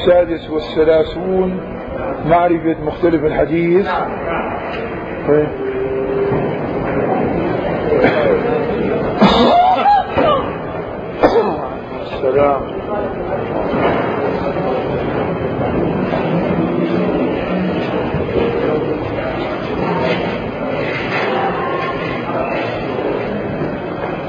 [0.00, 1.60] السادس والثلاثون
[2.26, 3.88] معرفة مختلف الحديث.
[12.02, 12.60] السلام.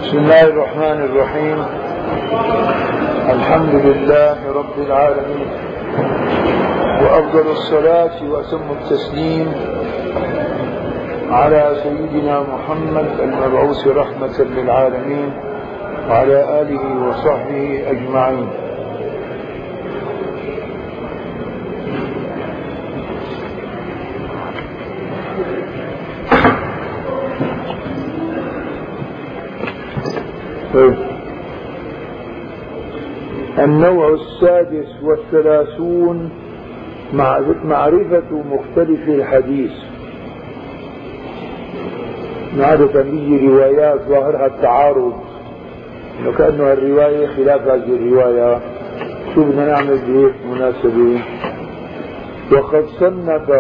[0.01, 1.65] بسم الله الرحمن الرحيم.
[3.29, 5.47] الحمد لله رب العالمين.
[7.01, 9.47] وأفضل الصلاة وأتم التسليم
[11.31, 15.29] على سيدنا محمد المبعوث رحمة للعالمين
[16.09, 18.49] وعلى آله وصحبه أجمعين.
[33.79, 36.29] النوع السادس والثلاثون
[37.63, 39.71] معرفة مختلف الحديث.
[42.59, 45.13] عادة بيجي روايات ظاهرها التعارض
[46.19, 48.59] انه كأنه الرواية خلاف هذه الرواية.
[49.35, 51.21] شو بدنا نعمل بهيك مناسبة.
[52.51, 53.51] وقد صنف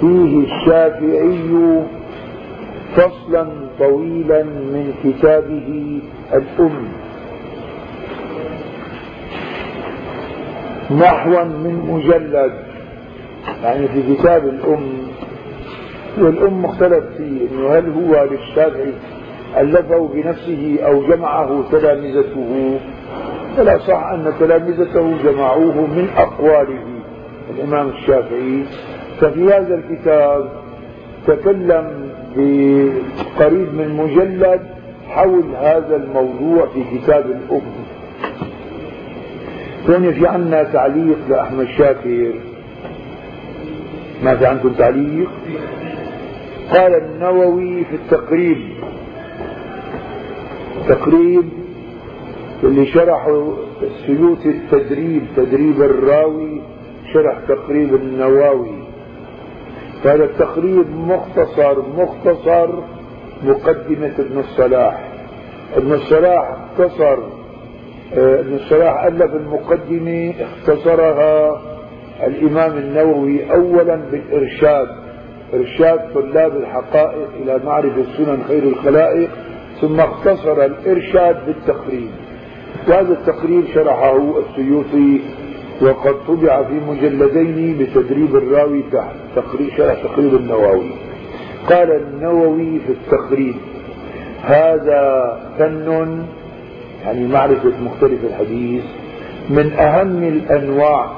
[0.00, 1.82] فيه الشافعي
[2.96, 3.46] فصلا
[3.78, 6.00] طويلا من كتابه
[6.32, 6.91] الأم.
[11.00, 12.52] نحوا من مجلد.
[13.62, 14.92] يعني في كتاب الأم
[16.18, 18.92] والأم مختلف فيه إنه هل هو للشافعي
[19.56, 22.78] ألفه بنفسه أو جمعه تلامذته؟
[23.56, 26.84] فلا صح أن تلامذته جمعوه من أقواله.
[27.50, 28.64] الإمام الشافعي
[29.20, 30.48] ففي هذا الكتاب
[31.26, 34.60] تكلم بقريب من مجلد
[35.08, 37.62] حول هذا الموضوع في كتاب الأم.
[39.88, 42.32] هون في عنا تعليق لأحمد شاكر
[44.24, 45.30] ما في عندكم تعليق؟
[46.70, 48.58] قال النووي في التقريب.
[50.88, 51.48] تقريب
[52.62, 56.60] اللي شرحوا السيوط التدريب تدريب الراوي
[57.12, 58.82] شرح تقريب النواوي.
[60.04, 62.68] هذا التقريب مختصر مختصر
[63.44, 65.08] مقدمة ابن الصلاح.
[65.76, 67.18] ابن الصلاح اختصر
[68.16, 71.60] ابن الصلاح ألف المقدمة اختصرها
[72.26, 74.86] الإمام النووي أولا بالإرشاد
[75.54, 79.30] إرشاد طلاب الحقائق إلى معرفة سنن خير الخلائق
[79.80, 82.10] ثم اختصر الإرشاد بالتقريب.
[82.88, 85.20] وهذا التقريب شرحه السيوطي
[85.82, 90.90] وقد طبع في مجلدين بتدريب الراوي تحت تقريب شرح تقريب النووي.
[91.70, 93.54] قال النووي في التقريب
[94.42, 96.22] هذا فن
[97.04, 98.84] يعني معرفة مختلف الحديث.
[99.50, 101.10] من أهم الأنواع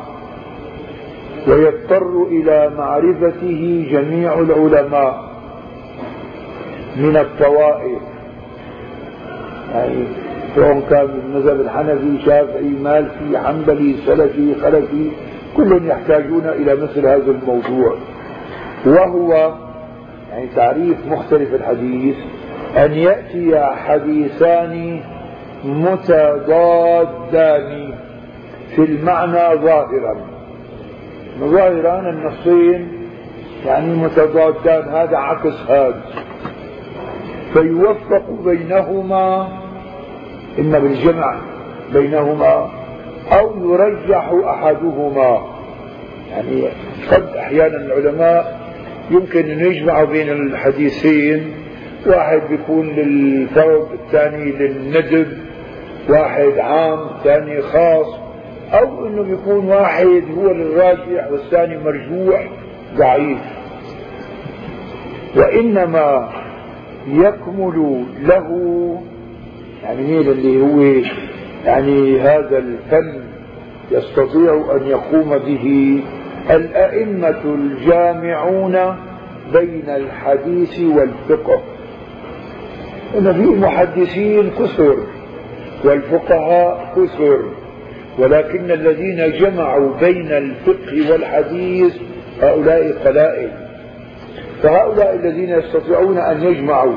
[1.49, 5.31] ويضطر إلى معرفته جميع العلماء
[6.97, 8.03] من الطوائف.
[9.75, 10.05] يعني
[10.55, 15.11] سواء كان من المذهب الحنفي شافعي مالكي حنبلي سلفي خلفي
[15.57, 17.97] كلهم يحتاجون إلى مثل هذا الموضوع.
[18.87, 19.55] وهو
[20.31, 22.17] يعني تعريف مختلف الحديث.
[22.77, 25.01] أن يأتي حديثان
[25.65, 27.15] متضادان
[28.77, 30.17] في المعنى ظاهرا.
[31.39, 32.89] ظاهرا النصين
[33.67, 36.03] يعني متضادان هذا عكس هذا.
[37.53, 39.49] فيوفق بينهما
[40.59, 41.37] إما بالجمع
[41.93, 42.71] بينهما
[43.33, 45.45] أو يرجح أحدهما.
[46.31, 46.69] يعني
[47.11, 48.61] قد أحيانا العلماء
[49.11, 51.55] يمكن أن يجمعوا بين الحديثين
[52.07, 55.44] واحد بيكون للفرض الثاني للندب.
[56.09, 58.07] واحد عام ثاني خاص
[58.73, 62.49] أو إنه بيكون واحد هو للراجح والثاني مرجوح
[62.97, 63.39] ضعيف.
[65.37, 66.31] وإنما
[67.09, 68.49] يكمل له
[69.83, 71.03] يعني مين اللي هو
[71.65, 73.21] يعني هذا الفن
[73.91, 76.01] يستطيع أن يقوم به؟
[76.51, 78.97] الأئمة الجامعون
[79.53, 81.61] بين الحديث والفقه.
[83.19, 84.97] إن في محدثين كثر.
[85.85, 87.43] والفقهاء كثر
[88.19, 91.95] ولكن الذين جمعوا بين الفقه والحديث
[92.43, 93.51] هؤلاء قلائل.
[94.63, 96.97] فهؤلاء الذين يستطيعون أن يجمعوا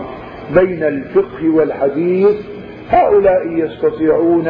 [0.56, 2.36] بين الفقه والحديث
[2.90, 4.48] هؤلاء يستطيعون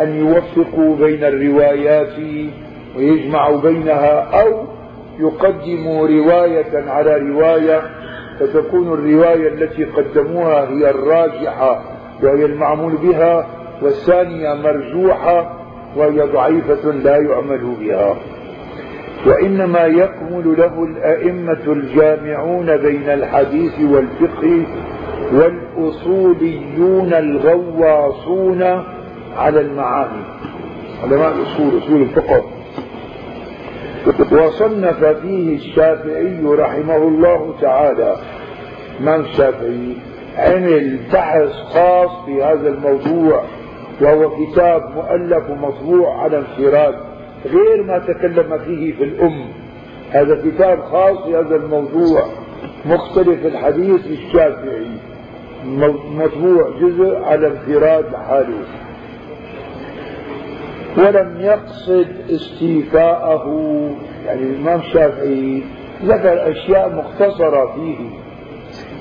[0.00, 2.16] أن يوفقوا بين الروايات
[2.96, 4.64] ويجمعوا بينها أو
[5.18, 7.82] يقدموا رواية على رواية.
[8.40, 11.82] فتكون الرواية التي قدموها هي الراجحة.
[12.22, 13.46] وهي المعمول بها
[13.82, 15.56] والثانية مرجوحة
[15.96, 18.16] وهي ضعيفة لا يعمل بها.
[19.26, 24.66] وإنما يكمل له الأئمة الجامعون بين الحديث والفقه
[25.32, 28.62] والأصوليون الغواصون
[29.36, 30.22] على المعاني.
[31.02, 32.44] علماء الأصول أصول الفقه.
[34.32, 38.16] وصنف فيه الشافعي رحمه الله تعالى.
[39.00, 39.96] من الشافعي؟
[40.40, 43.44] عمل بحث خاص في هذا الموضوع
[44.00, 46.94] وهو كتاب مؤلف ومطبوع على انفراد
[47.46, 49.44] غير ما تكلم فيه في الأم.
[50.10, 52.22] هذا كتاب خاص في هذا الموضوع
[52.86, 54.86] مختلف الحديث الشافعي.
[56.14, 58.64] مطبوع جزء على انفراد لحاله
[60.98, 63.46] ولم يقصد استيفاءه
[64.26, 65.62] يعني الإمام الشافعي
[66.04, 67.96] ذكر أشياء مختصرة فيه.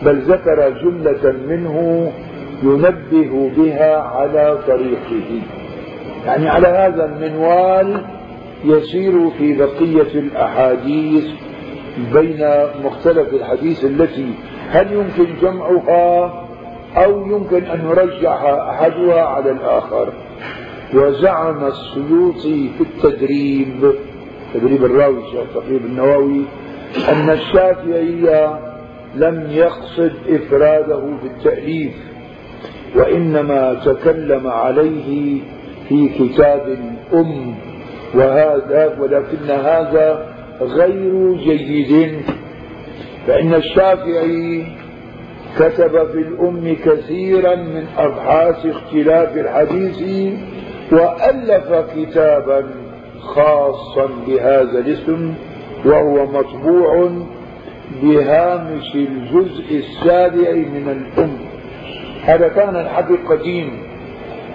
[0.02, 2.12] بل ذكر جملة منه
[2.64, 5.42] ينبه بها على طريقه.
[6.26, 8.06] يعني على هذا المنوال
[8.66, 11.26] يسير في بقية الأحاديث
[12.14, 12.48] بين
[12.84, 14.34] مختلف الحديث التي
[14.70, 16.44] هل يمكن جمعها
[16.98, 20.14] أو يمكن أن نرجح أحدها على الآخر.
[20.94, 23.94] وزعم السيوطي في التدريب
[24.54, 25.24] تدريب الراوي
[25.56, 26.42] تقريب النووي
[27.10, 28.50] أن الشافعي
[29.16, 31.94] لم يقصد إفراده بالتأليف
[32.96, 35.42] وإنما تكلم عليه
[35.90, 36.78] في كتاب
[37.14, 37.56] أم
[38.16, 42.22] وهذا ولكن هذا غير جيد.
[43.28, 44.66] فإن الشافعي
[45.60, 50.34] كتب في الأم كثيرا من أبحاث اختلاف الحديث
[50.92, 52.70] وألف كتابا
[53.22, 55.34] خاصا بهذا الاسم
[55.86, 57.12] وهو مطبوع
[58.02, 61.38] بهامش الجزء السابع من الأم.
[62.24, 63.84] هذا كان الحد القديم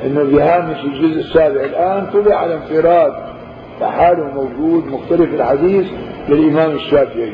[0.06, 1.64] إنه بهامش الجزء السابع.
[1.64, 3.12] الآن طبع على انفراد
[3.80, 5.86] فحاله موجود مختلف الحديث
[6.28, 7.32] للإمام الشافعي.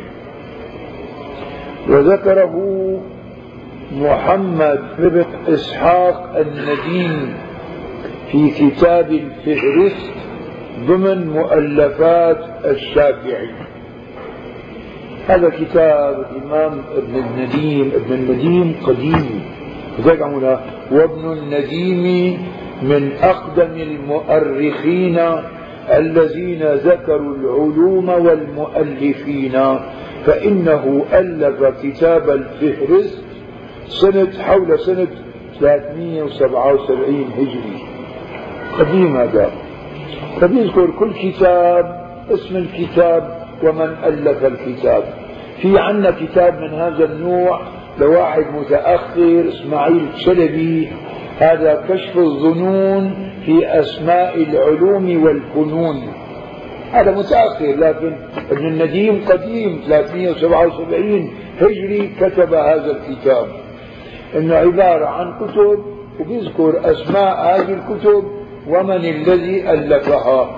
[1.89, 2.57] وذكره
[3.93, 7.35] محمد بن إسحاق النديم
[8.33, 10.11] في كتاب الفهرست
[10.87, 13.70] ضمن مؤلفات الشافعي.
[15.31, 19.43] هذا كتاب الإمام ابن النديم ابن النديم قديم.
[20.93, 22.39] وابن النديم
[22.83, 25.19] من أقدم المؤرخين
[25.91, 29.79] الذين ذكروا العلوم والمؤلفين
[30.27, 33.25] فإنه ألف كتاب الفهرست
[33.89, 35.09] سنة حول سنة
[35.61, 37.79] 377 هجري.
[38.79, 39.51] قديم هذا.
[40.41, 41.85] فبيذكر كل كتاب
[42.31, 45.20] اسم الكتاب ومن ألف الكتاب.
[45.63, 47.61] في عنا كتاب من هذا النوع
[47.99, 50.89] لواحد متأخر إسماعيل شلبي.
[51.39, 56.13] هذا كشف الظنون في أسماء العلوم والفنون.
[56.93, 58.17] هذا متأخر لكن
[58.51, 61.31] ابن النديم قديم 377
[61.61, 63.47] هجري كتب هذا الكتاب.
[64.37, 65.85] إنه عبارة عن كتب
[66.21, 68.25] وبيذكر أسماء هذه الكتب
[68.69, 70.51] ومن الذي ألفها.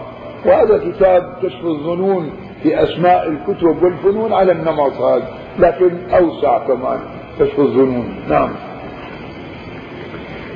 [0.47, 2.31] وهذا كتاب كشف الظنون
[2.63, 5.29] في أسماء الكتب والفنون على النمط هذا
[5.59, 6.99] لكن أوسع كمان
[7.41, 8.15] كشف الظنون.
[8.29, 8.51] نعم.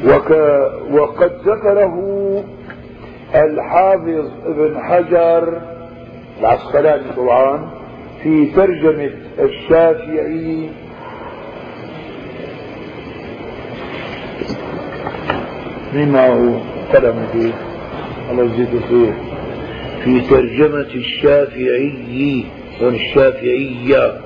[0.06, 0.31] وك
[0.91, 1.94] وقد ذكره
[3.35, 5.61] الحافظ ابن حجر
[6.41, 7.71] العسقلاني طبعا
[8.23, 10.71] في ترجمة الشافعي.
[15.95, 16.61] مين معه
[16.95, 17.52] قلم فيه
[18.30, 19.14] الله يجزيك خير
[20.05, 22.45] في ترجمة الشافعي
[22.83, 24.21] والشافعية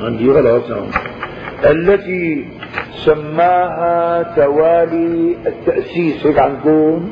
[0.00, 0.86] عندي غلط نعم
[1.64, 2.44] التي
[3.04, 7.10] سماها توالي التأسيس هيك عندكم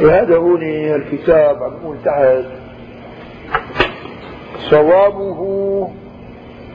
[0.00, 2.44] إيه هذا هو الكتاب عم نقول تحت.
[4.58, 5.40] صوابه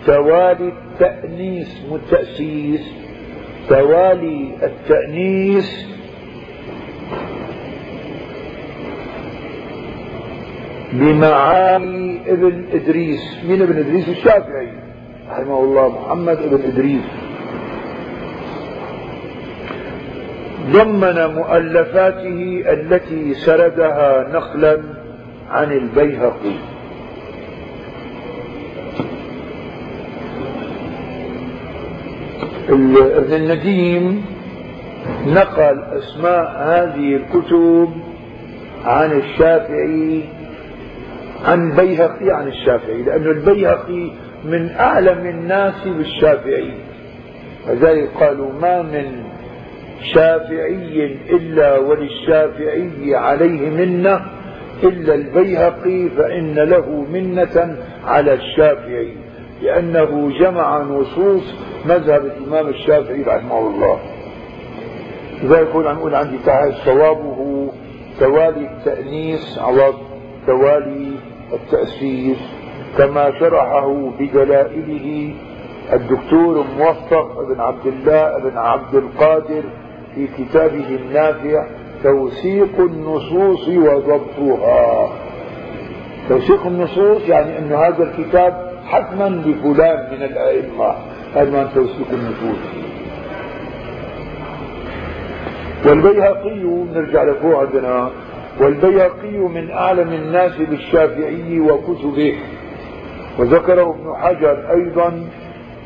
[0.06, 2.82] توالي التأنيس مو التأسيس.
[3.70, 5.88] توالي التأنيس
[11.00, 13.24] بمعاني ابن إدريس.
[13.50, 14.74] من ابن إدريس؟ الشافعي
[15.30, 17.08] رحمه الله محمد ابن إدريس.
[20.72, 24.82] ضمن مؤلفاته التي سردها نقلا
[25.50, 26.58] عن البيهقي.
[32.70, 34.26] ابن النديم
[35.28, 37.90] نقل أسماء هذه الكتب
[38.86, 40.24] عن الشافعي
[41.44, 44.12] عن بيهقي عن الشافعي لأن البيهقي
[44.46, 46.74] من أعلم الناس بالشافعي.
[47.70, 49.24] لذلك قالوا ما من
[50.14, 54.26] شافعي إلا وللشافعي عليه منة
[54.84, 59.14] إلا البيهقي فإن له منة على الشافعي
[59.62, 61.54] لأنه جمع نصوص
[61.86, 64.00] مذهب الإمام الشافعي رحمه الله.
[65.44, 67.72] إذا يكون عم يقول عندي تحت صوابه
[68.20, 69.96] توالي التأنيس عوض
[70.48, 71.13] توالي
[71.54, 72.38] التأسيس
[72.98, 75.34] كما شرحه بدلائله
[75.94, 79.64] الدكتور موفق بن عبد الله بن عبد القادر
[80.16, 81.68] في كتابه النافع
[82.04, 85.10] توثيق النصوص وضبطها.
[86.30, 90.96] توثيق النصوص يعني أن هذا الكتاب حتما لفلان من الأئمة.
[91.36, 92.58] هذا توثيق النصوص.
[95.86, 98.10] والبيهقي نرجع لفوق عندنا
[98.60, 102.36] والبيهقي من أعلم الناس بالشافعي وكتبه.
[103.40, 105.28] وذكره ابن حجر أيضا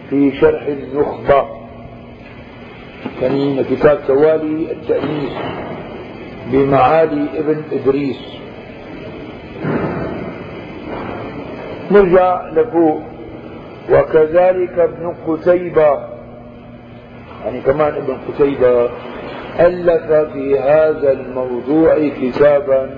[0.09, 1.45] في شرح النخبة.
[3.21, 5.31] كان كتاب توالي التأنيس
[6.51, 8.37] بمعالي ابن إدريس.
[11.91, 13.01] نرجع لفوق
[13.91, 16.17] وكذلك ابن قتيبة.
[17.45, 18.89] يعني كمان ابن قتيبة
[19.59, 22.89] ألف في هذا الموضوع كتابا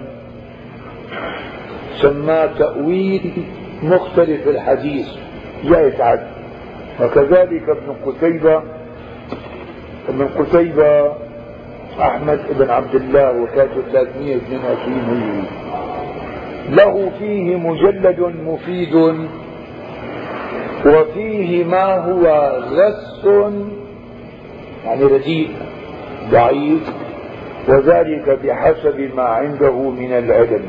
[2.01, 3.32] سماه تأويل
[3.84, 5.08] مختلف الحديث.
[5.63, 6.28] لا يتعد
[7.01, 8.63] وكذلك ابن قتيبة
[10.10, 11.13] ابن قتيبة
[12.00, 15.44] أحمد بن عبد الله وفاته 322 هجري.
[16.70, 18.96] له فيه مجلد مفيد
[20.86, 23.25] وفيه ما هو غس
[24.86, 25.50] يعني رديء.
[26.31, 26.81] ضعيف
[27.67, 30.65] وذلك بحسب ما عنده من العلم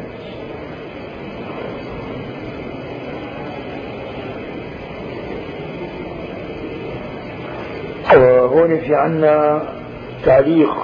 [8.17, 9.63] وهون في عنا
[10.25, 10.77] تعليق.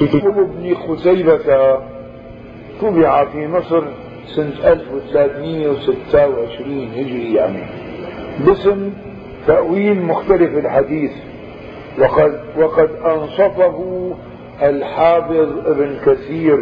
[0.00, 1.78] كتاب ابن خزيبة
[2.82, 3.82] طبع في مصر
[4.26, 7.62] سنة 1326 هجري يعني.
[8.46, 8.90] باسم
[9.46, 11.12] تأويل مختلف الحديث.
[11.98, 14.10] وقد وقد أنصفه
[14.62, 16.58] الحافظ ابن كثير.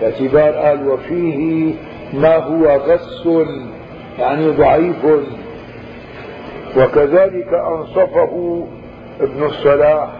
[0.00, 1.74] باعتبار قال وفيه
[2.14, 3.28] ما هو غس
[4.18, 5.04] يعني ضعيف.
[6.76, 8.66] وكذلك أنصفه
[9.20, 10.10] ابن الصلاح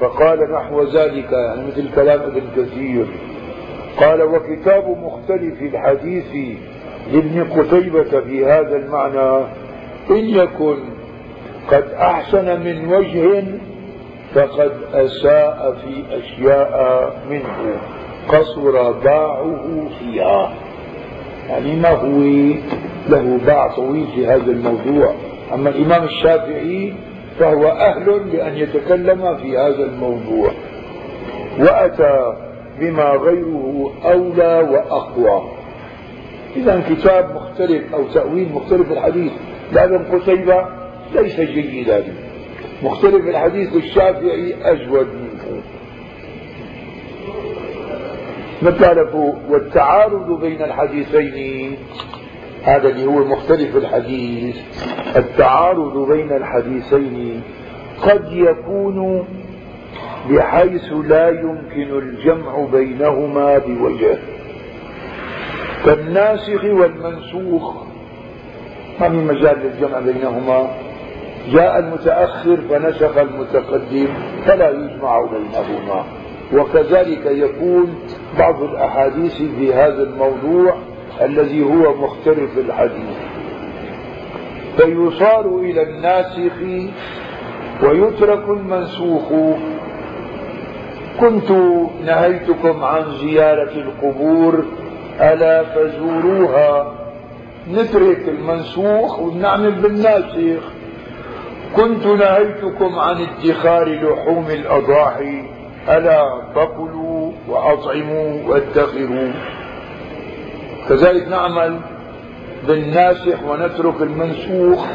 [0.00, 3.06] فقال نحو ذلك يعني مثل كلام ابن كثير.
[4.00, 6.58] قال وكتاب مختلف الحديث
[7.12, 9.44] لابن قتيبة في هذا المعنى
[10.10, 10.76] إن يكن
[11.70, 13.44] قد أحسن من وجه
[14.34, 17.80] فقد أساء في أشياء منه.
[18.28, 20.54] قصر باعه فيها
[21.48, 22.20] يعني ما هو
[23.08, 25.14] له باع طويل في هذا الموضوع.
[25.54, 26.94] أما الإمام الشافعي
[27.38, 30.50] فهو أهل لأن يتكلم في هذا الموضوع.
[31.58, 32.36] وأتى
[32.80, 35.42] بما غيره أولى وأقوى.
[36.56, 39.32] إذا كتاب مختلف أو تأويل مختلف الحديث.
[39.72, 40.75] لابن قتيبة
[41.14, 42.04] ليس جيدا.
[42.82, 45.62] مختلف الحديث الشافعي أجود منه.
[48.62, 49.08] مثل
[49.48, 51.76] والتعارض بين الحديثين
[52.62, 54.56] هذا اللي هو مختلف الحديث.
[55.16, 57.42] التعارض بين الحديثين
[58.02, 59.24] قد يكون
[60.30, 64.18] بحيث لا يمكن الجمع بينهما بوجه.
[65.84, 67.74] كالناسخ والمنسوخ
[69.00, 70.85] ما في مجال للجمع بينهما؟
[71.52, 74.08] جاء المتأخر فنسخ المتقدم
[74.46, 76.04] فلا يجمع بينهما.
[76.54, 77.94] وكذلك يكون
[78.38, 80.76] بعض الأحاديث في هذا الموضوع
[81.22, 83.16] الذي هو مختلف الحديث.
[84.76, 86.52] فيصار إلى الناسخ
[87.82, 89.32] ويترك المنسوخ.
[91.20, 91.50] كنت
[92.04, 94.64] نهيتكم عن زيارة القبور
[95.20, 96.94] ألا فزوروها.
[97.72, 100.75] نترك المنسوخ ونعمل بالناسخ.
[101.76, 105.44] كنت نهيتكم عن ادخار لحوم الأضاحي
[105.88, 109.32] ألا فكلوا وأطعموا وادخروا
[110.88, 111.80] كذلك نعمل
[112.68, 114.86] بالناسخ ونترك المنسوخ.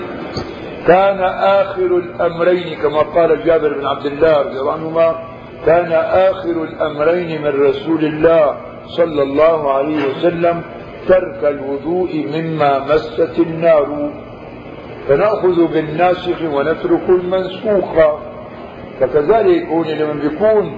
[0.87, 1.19] كان
[1.59, 5.15] آخر الأمرين كما قال جابر بن عبد الله رضي الله عنهما
[5.65, 5.91] كان
[6.31, 8.57] آخر الأمرين من رسول الله
[8.97, 10.61] صلى الله عليه وسلم
[11.07, 14.11] ترك الوضوء مما مست النار.
[15.11, 17.85] فنأخذ بالناسخ ونترك المنسوخ.
[18.99, 20.77] فكذلك يكون لمن بيكون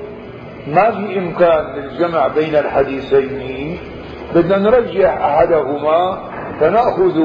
[0.68, 3.78] ما في إمكان للجمع بين الحديثين
[4.36, 6.20] بدنا نرجح أحدهما
[6.60, 7.22] فنأخذ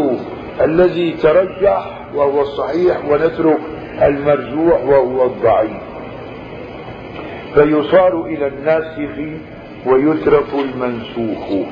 [0.61, 3.59] الذي ترجح وهو الصحيح ونترك
[4.03, 5.83] المرجوح وهو الضعيف.
[7.55, 9.41] فيصار إلى الناسخ
[9.87, 11.67] ويترك المنسوخ.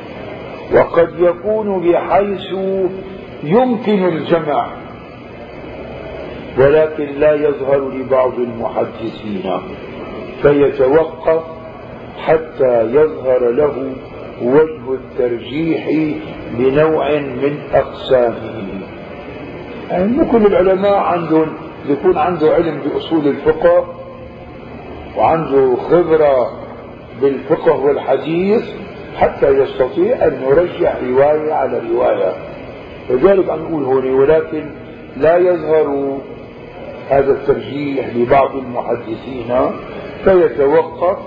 [0.75, 2.53] وقد يكون بحيث
[3.45, 4.86] يمكن الجمع
[6.59, 9.43] ولكن لا يظهر لبعض المحدثين
[10.43, 11.43] فيتوقف
[12.19, 13.93] حتى يظهر له
[14.43, 15.91] وجه الترجيح
[16.59, 18.65] بنوع من أقسامه.
[19.91, 21.57] يعني مو كل العلماء عندهم
[21.89, 23.95] يكون عنده علم بأصول الفقه
[25.17, 26.51] وعنده خبرة
[27.23, 28.65] بالفقه والحديث
[29.17, 32.33] حتى يستطيع أن يرجح رواية على رواية.
[33.11, 34.71] لذلك نقول هون ولكن
[35.17, 36.19] لا يظهر
[37.09, 39.71] هذا الترجيح لبعض المحدثين
[40.25, 41.19] فيتوقف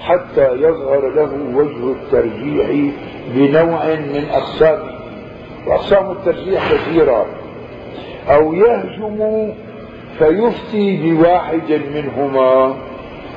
[0.00, 2.92] حتى يظهر له وجه الترجيح
[3.34, 5.00] بنوع من أقسامه
[5.66, 7.26] وأقسام الترجيح كثيرة.
[8.28, 9.52] أو يهجم
[10.18, 12.74] فيفتي بواحد منهما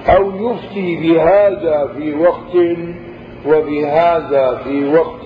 [0.08, 2.56] أو يفتي بهذا في وقت
[3.46, 5.26] وبهذا في وقت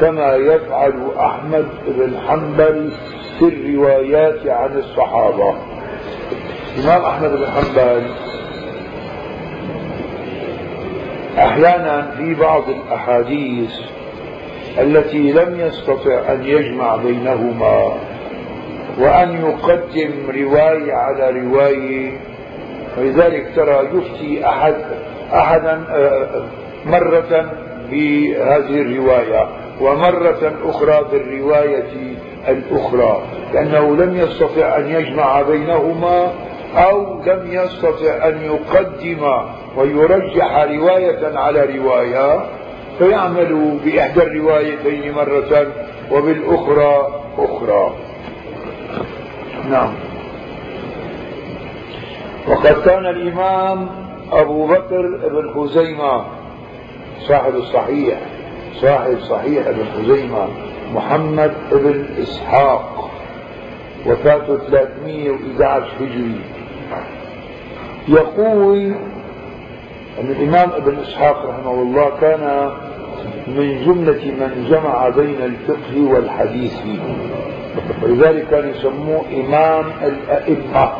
[0.00, 2.92] كما يفعل أحمد بن حنبل
[3.38, 5.54] في الروايات عن الصحابة.
[6.76, 8.02] الإمام أحمد بن حنبل
[11.38, 13.70] أحيانا في بعض الأحاديث
[14.78, 17.94] التي لم يستطع أن يجمع بينهما
[18.98, 22.20] وأن يقدم رواية على رواية
[22.98, 24.74] ولذلك ترى يفتي أحد
[25.34, 26.44] أحدا آه،
[26.86, 27.52] مرة
[27.90, 29.48] بهذه الرواية
[29.80, 32.16] ومرة أخرى بالرواية
[32.48, 33.22] الأخرى
[33.54, 36.32] لأنه لم يستطع أن يجمع بينهما
[36.76, 39.28] أو لم يستطع أن يقدم
[39.76, 42.46] ويرجح رواية على رواية
[42.98, 45.66] فيعمل بإحدى الروايتين مرة
[46.12, 47.92] وبالأخرى أخرى.
[49.70, 49.92] نعم.
[52.48, 53.88] وقد كان الإمام
[54.32, 56.24] أبو بكر بن خزيمة
[57.28, 58.18] صاحب الصحيح
[58.80, 60.48] صاحب صحيح ابن خزيمة
[60.94, 63.10] محمد بن إسحاق
[64.06, 66.40] وفاته 311 هجري.
[68.08, 68.92] يقول
[70.20, 72.70] أن الإمام ابن إسحاق رحمه الله كان
[73.46, 76.76] من جملة من جمع بين الفقه والحديث.
[78.02, 80.92] ولذلك كان يسموه إمام الأئمة.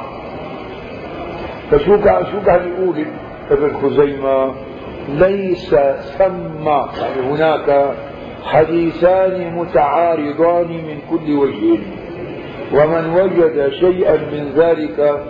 [1.70, 3.04] فشو كان شو كان يقول
[3.50, 4.54] ابن خزيمة
[5.08, 5.74] ليس
[6.18, 7.94] ثم يعني هناك
[8.44, 11.78] حديثان متعارضان من كل وجه
[12.74, 15.22] ومن وجد شيئا من ذلك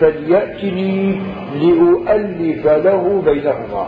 [0.00, 1.20] فليأتني
[1.54, 3.86] لأؤلف له بينهما.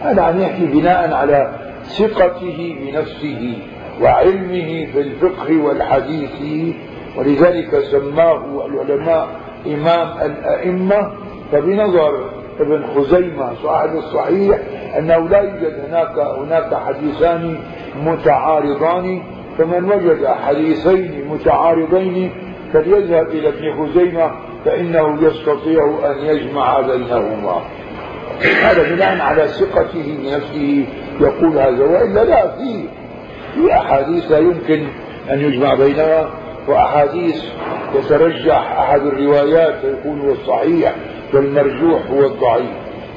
[0.00, 1.52] هذا عم يحكي بناء على
[1.84, 3.58] ثقته بنفسه
[4.02, 6.74] وعلمه في الفقه والحديث
[7.18, 9.28] ولذلك سماه العلماء
[9.66, 11.12] إمام الأئمة.
[11.52, 14.58] فبنظر ابن خزيمة صاحب الصحيح
[14.98, 17.58] أنه لا يوجد هناك هناك حديثان
[18.04, 19.22] متعارضان.
[19.58, 22.30] فمن وجد حديثين متعارضين
[22.72, 24.30] فليذهب إلى ابن خزيمة
[24.64, 27.62] فإنه يستطيع أن يجمع بينهما.
[28.62, 30.86] هذا بناء على ثقته بنفسه
[31.20, 32.84] يقول هذا وإلا لا في
[33.54, 34.86] في أحاديث لا يمكن
[35.30, 36.30] أن يجمع بينها
[36.68, 37.44] وأحاديث
[37.94, 40.94] يترجح أحد الروايات فيكون هو الصحيح
[41.34, 42.70] والمرجوح هو الضعيف.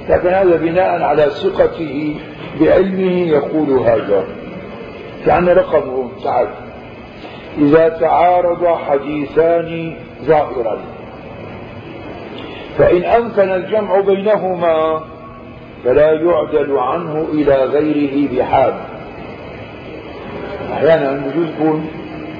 [0.10, 2.16] لكن هذا بناء على ثقته
[2.62, 4.28] بعلمه يقول هذا.
[5.28, 6.48] يعني رقمه تعال.
[7.58, 10.93] إذا تعارض حديثان ظاهرا
[12.78, 15.04] فإن أمكن الجمع بينهما
[15.84, 18.74] فلا يعدل عنه إلى غيره بحال.
[20.74, 21.88] أحيانا يجوز يكون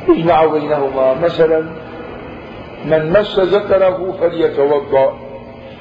[0.10, 1.14] يجمع بينهما.
[1.24, 1.64] مثلا
[2.86, 5.18] من مس ذكره فليتوضأ.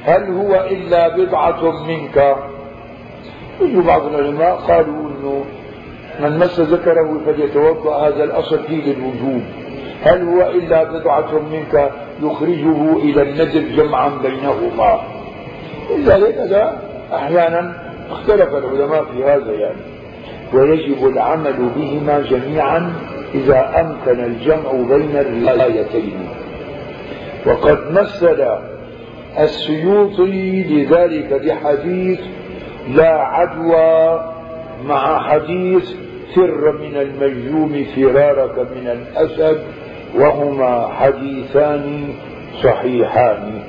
[0.04, 2.36] هل هو إلا بضعة منك؟
[3.60, 5.44] يجوا بعض العلماء قالوا أنه
[6.20, 8.08] من مس ذكره فليتوضأ.
[8.08, 9.42] هذا الأصل فيه للوجوب.
[10.02, 11.90] هل هو إلا بضعة منك
[12.22, 15.00] يخرجه إلى الندب جمعا بينهما؟
[15.96, 16.82] إلا هذا
[17.14, 17.74] أحيانا
[18.10, 19.80] اختلف العلماء في هذا يعني.
[20.52, 22.92] ويجب العمل بهما جميعا
[23.34, 26.28] إذا أمكن الجمع بين الروايتين.
[27.46, 28.58] وقد مثل
[29.38, 32.20] السيوطي لذلك بحديث
[32.88, 34.32] لا عدوى
[34.84, 35.92] مع حديث
[36.36, 39.62] فر من المجذوم فرارك من الأسد
[40.14, 42.14] وهما حديثان
[42.62, 43.62] صحيحان.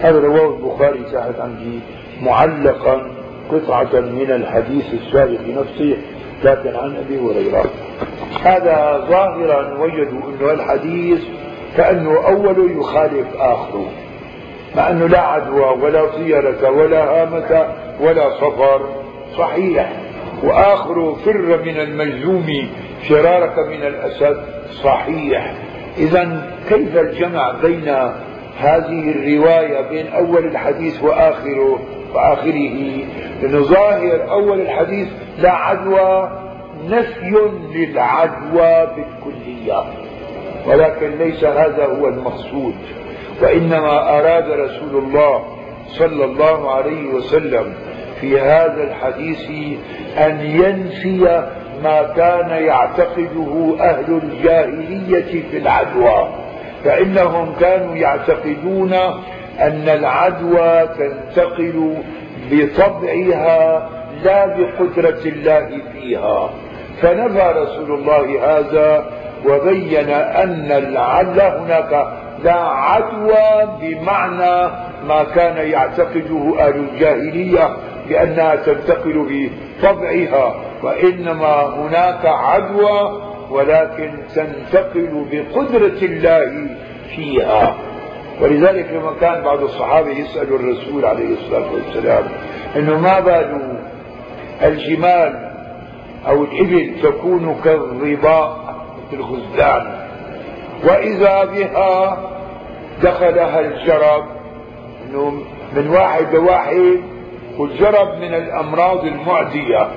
[0.00, 1.80] هذا رواه البخاري تحت عندي
[2.22, 3.10] معلقا
[3.50, 5.96] قطعة من الحديث السابق نفسه
[6.44, 7.64] لكن عن أبي هريرة.
[8.42, 11.20] هذا ظاهرا وجدوا أنه الحديث
[11.76, 13.88] كأنه أول يخالف آخره
[14.76, 17.66] مع أنه لا عدوى ولا طيرة ولا هامة
[18.00, 18.80] ولا صفر.
[19.38, 19.92] صحيح.
[20.42, 22.68] وآخر فر من المجزوم
[23.08, 24.44] فرارك من الأسد
[24.84, 25.54] صحيح.
[25.98, 27.88] إذا كيف الجمع بين
[28.58, 31.78] هذه الرواية بين أول الحديث وآخره
[32.14, 33.04] وآخره؟
[33.42, 36.30] لأنه ظاهر أول الحديث لا عدوى
[36.88, 37.36] نفي
[37.74, 39.84] للعدوى بالكلية.
[40.66, 42.74] ولكن ليس هذا هو المقصود.
[43.42, 45.44] وإنما أراد رسول الله
[45.88, 47.74] صلى الله عليه وسلم
[48.20, 49.50] في هذا الحديث
[50.18, 51.44] أن ينفي
[51.82, 56.28] ما كان يعتقده أهل الجاهلية في العدوى
[56.84, 58.92] فإنهم كانوا يعتقدون
[59.60, 61.94] أن العدوى تنتقل
[62.50, 63.88] بطبعها
[64.24, 66.50] لا بقدرة الله فيها.
[67.02, 69.10] فنفى رسول الله هذا
[69.46, 72.06] وبين أن العدل هناك
[72.44, 74.72] لا عدوى بمعنى
[75.08, 77.76] ما كان يعتقده أهل الجاهلية
[78.08, 79.48] بأنها تنتقل
[79.82, 86.68] بطبعها وإنما هناك عدوى ولكن تنتقل بقدرة الله
[87.16, 87.74] فيها.
[88.40, 92.24] ولذلك لما كان بعض الصحابة يسألوا الرسول عليه الصلاة والسلام
[92.76, 93.78] أنه ما بال
[94.62, 95.52] الجمال
[96.28, 100.02] أو الإبل تكون كالظباء مثل الغزلان
[100.84, 102.18] وإذا بها
[103.02, 104.24] دخلها الجرب.
[105.10, 105.42] أنه
[105.76, 107.00] من واحد لواحد
[107.58, 109.88] والجرب من الأمراض المعدية.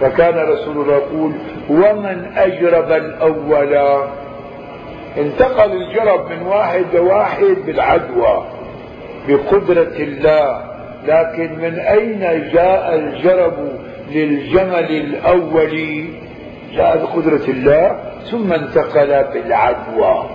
[0.00, 1.32] فكان رسول الله يقول
[1.70, 4.02] ومن أجرب الأول؟
[5.18, 8.46] انتقل الجرب من واحد لواحد بالعدوى
[9.28, 10.74] بقدرة الله.
[11.06, 13.68] لكن من أين جاء الجرب
[14.10, 16.04] للجمل الأول؟
[16.74, 20.30] جاء بقدرة الله ثم انتقل بالعدوى.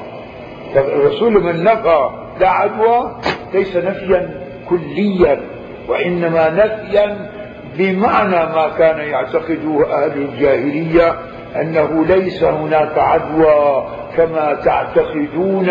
[0.75, 3.15] الرسول من نفى لا عدوى
[3.53, 4.29] ليس نفيا
[4.69, 5.39] كليا
[5.87, 7.29] وإنما نفيا
[7.77, 11.15] بمعنى ما كان يعتقده أهل الجاهلية
[11.55, 13.85] أنه ليس هناك عدوى
[14.17, 15.69] كما تعتقدون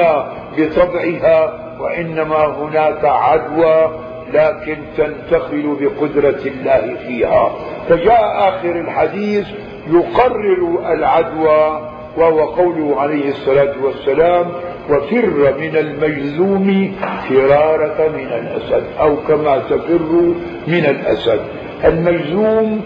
[0.59, 3.91] بطبعها وإنما هناك عدوى
[4.33, 7.53] لكن تنتقل بقدرة الله فيها.
[7.89, 9.47] فجاء آخر الحديث
[9.91, 14.47] يقرر العدوى وهو قوله عليه الصلاة والسلام
[14.91, 16.97] وفر من المجذوم
[17.29, 20.35] فرارك من الأسد أو كما تفر
[20.67, 21.41] من الأسد.
[21.85, 22.81] المجذوم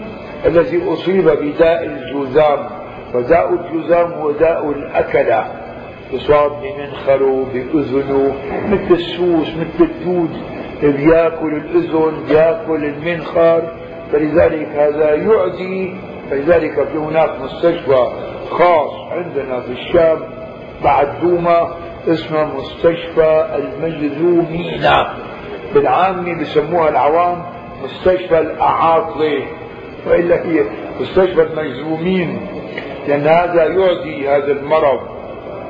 [0.45, 2.59] الذي أصيب بداء الجذام
[3.13, 5.45] وداء الجذام هو داء الأكلة
[6.11, 8.33] يصاب بمنخره بأذنه
[8.69, 10.29] مثل السوس مثل الدود.
[10.81, 13.61] بياكل الأذن بياكل المنخر
[14.11, 15.95] فلذلك هذا يعدي
[16.29, 18.07] فلذلك في هناك مستشفى
[18.49, 20.19] خاص عندنا في الشام
[20.83, 21.71] بعد دوما
[22.07, 24.81] اسمه مستشفى المجذومين
[25.73, 27.43] بالعامة بسموها العوام.
[27.83, 29.45] مستشفى الأعاطلة
[30.07, 30.63] وإلا هي
[30.99, 32.47] مستشفى المجذومين
[33.07, 34.99] لأن هذا يعدي هذا المرض.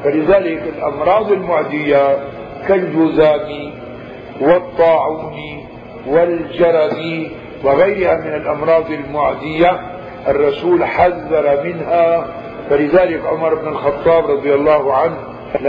[0.04, 2.18] فلذلك الأمراض المعدية
[2.68, 3.72] كالجذام
[4.42, 5.36] والطاعون
[6.08, 7.28] والجرب
[7.64, 9.80] وغيرها من الأمراض المعدية
[10.28, 12.28] الرسول حذر منها.
[12.70, 15.18] فلذلك عمر بن الخطاب رضي الله عنه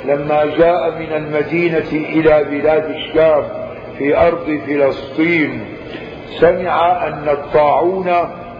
[0.04, 3.42] لما جاء من المدينة إلى بلاد الشام
[3.98, 5.64] في أرض فلسطين
[6.40, 8.12] سمع أن الطاعون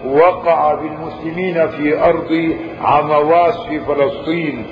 [0.07, 4.67] وقع بالمسلمين في أرض عمواس في فلسطين.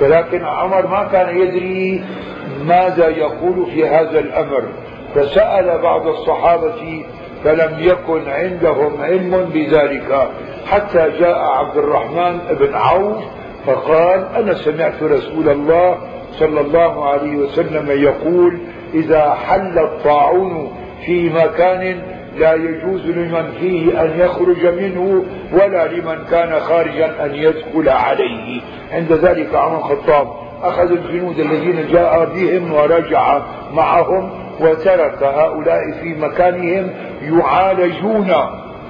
[0.00, 2.04] ولكن عمر ما كان يدري
[2.64, 4.64] ماذا يقول في هذا الأمر.
[5.14, 7.04] فسأل بعض الصحابة
[7.44, 10.30] فلم يكن عندهم علم بذلك.
[10.66, 13.16] حتى جاء عبد الرحمن بن عوف
[13.66, 15.98] فقال أنا سمعت رسول الله
[16.32, 18.60] صلى الله عليه وسلم يقول
[18.94, 20.72] إذا حل الطاعون
[21.06, 22.02] في مكان
[22.38, 28.60] لا يجوز لمن فيه أن يخرج منه ولا لمن كان خارجا أن يدخل عليه.
[28.92, 30.28] عند ذلك عمر الخطاب
[30.62, 33.40] أخذ الجنود الذين جاء بهم ورجع
[33.72, 36.90] معهم وترك هؤلاء في مكانهم
[37.22, 38.32] يعالجون.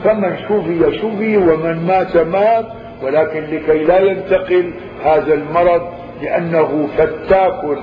[0.05, 2.67] فمن شفي شفي ومن مات مات
[3.03, 4.73] ولكن لكي لا ينتقل
[5.05, 5.83] هذا المرض
[6.23, 7.79] لأنه فتاك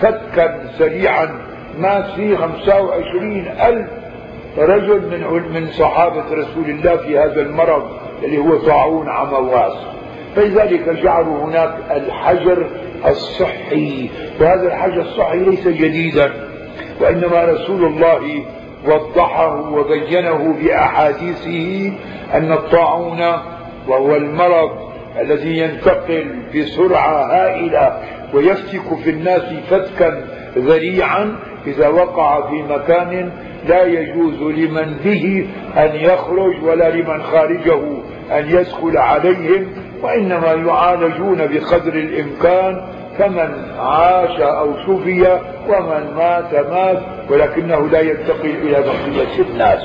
[0.00, 1.28] فتكا سريعا.
[1.78, 3.97] مات فيه 25 ألف
[4.58, 7.88] رجل من من صحابة رسول الله في هذا المرض
[8.24, 9.72] اللي هو طاعون عمواس
[10.36, 12.66] فلذلك جعلوا هناك الحجر
[13.06, 16.32] الصحي وهذا الحجر الصحي ليس جديدا
[17.00, 18.44] وإنما رسول الله
[18.86, 21.92] وضحه وبينه بأحاديثه
[22.34, 23.20] أن الطاعون
[23.88, 24.88] وهو المرض
[25.20, 28.02] الذي ينتقل بسرعة هائلة
[28.34, 30.24] ويفتك في الناس فتكا
[30.58, 33.32] ذريعا إذا وقع في مكان
[33.66, 37.80] لا يجوز لمن به أن يخرج ولا لمن خارجه
[38.30, 39.66] أن يدخل عليهم
[40.02, 42.86] وإنما يعالجون بقدر الإمكان
[43.18, 46.98] فمن عاش أو شفي ومن مات مات
[47.30, 49.82] ولكنه لا ينتقل إلى بقية الناس.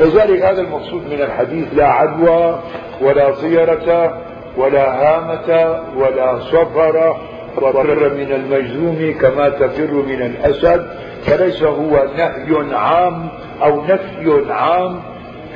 [0.00, 2.60] لذلك هذا المقصود من الحديث لا عدوى
[3.00, 4.18] ولا طيرة
[4.56, 7.16] ولا هامة ولا صفر
[7.62, 10.86] وفر من المجذوم كما تفر من الأسد.
[11.30, 13.28] فليس هو نهي عام
[13.62, 15.00] أو نفي عام.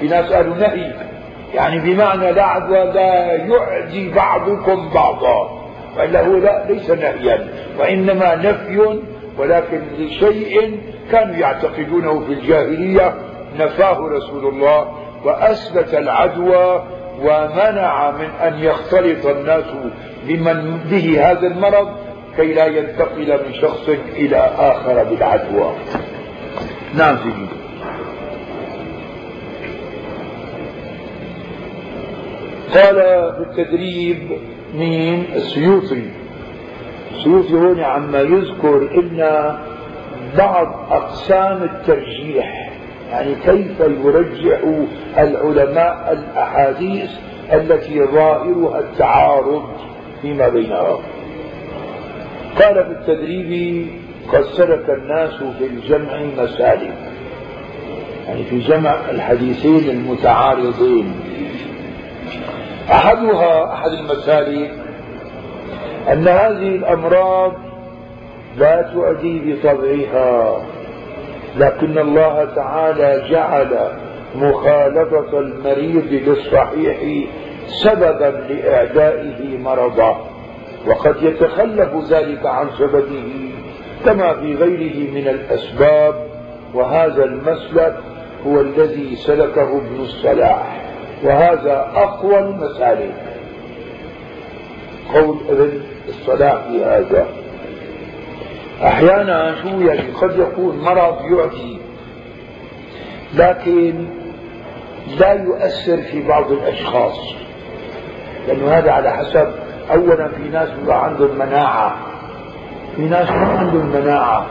[0.01, 0.93] في ناس قالوا نهي
[1.55, 5.63] يعني بمعنى لا عدوى لا يعدي بعضكم بعضا
[5.97, 9.01] وإلا هو لا ليس نهيا وإنما نفي
[9.39, 10.81] ولكن لشيء
[11.13, 13.15] كانوا يعتقدونه في الجاهلية
[13.59, 14.93] نفاه رسول الله
[15.25, 16.83] وأثبت العدوى
[17.21, 19.65] ومنع من أن يختلط الناس
[20.25, 21.89] بمن به هذا المرض.
[22.37, 25.73] كي لا ينتقل من شخص إلى آخر بالعدوى.
[26.95, 27.47] نعم سيدي
[32.75, 32.95] قال
[33.33, 34.39] في التدريب
[34.75, 36.11] مين؟ السيوطي.
[37.13, 39.19] السيوطي هون عما يذكر إن
[40.39, 42.73] بعض أقسام الترجيح
[43.11, 44.61] يعني كيف يرجح
[45.19, 47.11] العلماء الأحاديث
[47.53, 49.63] التي ظاهرها التعارض
[50.23, 50.99] فيما بينها
[52.63, 53.87] قال في التدريب
[54.33, 56.95] قد سلك الناس في الجمع مسالك
[58.29, 61.15] يعني في جمع الحديثين المتعارضين.
[62.91, 64.71] أحدها أحد المسالك
[66.13, 67.53] أن هذه الأمراض
[68.59, 70.63] لا تؤدي بطبعها
[71.57, 73.89] لكن الله تعالى جعل
[74.35, 77.27] مخالطة المريض للصحيح
[77.67, 80.32] سببا لإعدائه مرضه
[80.87, 83.53] وقد يتخلف ذلك عن سببه
[84.05, 86.27] كما في غيره من الأسباب
[86.75, 87.97] وهذا المسلك
[88.47, 90.81] هو الذي سلكه ابن الصلاح
[91.25, 93.15] وهذا أقوى المسالك.
[95.15, 97.27] قول ابن الصلاح في هذا
[98.83, 101.79] أحيانا شو يعني قد يكون مرض يعدي
[103.35, 104.07] لكن
[105.19, 107.19] لا يؤثر في بعض الأشخاص
[108.49, 109.53] لأنه هذا على حسب
[109.91, 111.97] أولا في ناس بيبقى عندهم مناعة.
[112.97, 114.47] في ناس ما عندهم مناعة.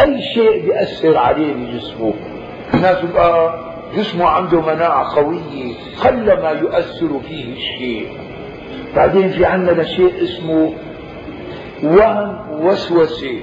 [0.00, 2.14] أي شيء بيأثر عليه بجسمه
[2.70, 3.58] في ناس بيبقى
[3.96, 5.74] جسمه عنده مناعة قوية.
[6.04, 8.08] قلما يؤثر فيه الشيء.
[8.96, 10.72] بعدين في عندنا شيء اسمه
[11.82, 13.40] وهم وسوسة.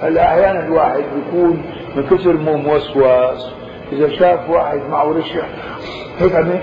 [0.00, 1.62] هلأ أحيانا الواحد بيكون
[1.96, 3.52] من كثر مو موسوس.
[3.92, 5.46] إذا شاف واحد معه رشح
[6.18, 6.62] هيك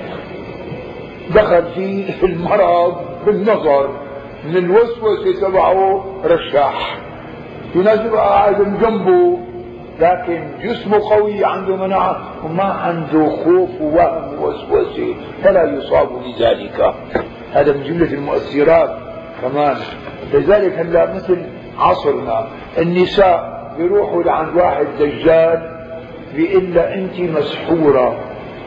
[1.36, 3.15] دخل فيه المرض.
[3.26, 3.90] بالنظر
[4.46, 6.98] من الوسوسة تبعه رشاح.
[7.74, 9.38] في ناس بقى قاعد جنبه
[10.00, 16.94] لكن جسمه قوي عنده مناعة وما عنده خوف ووهم ووسوسة فلا يصاب بذلك.
[17.54, 18.98] هذا من جملة المؤثرات
[19.42, 19.76] كمان.
[20.34, 21.38] لذلك هلا مثل
[21.80, 25.72] عصرنا النساء بيروحوا لعند واحد دجال
[26.36, 28.18] بيقول انت مسحورة.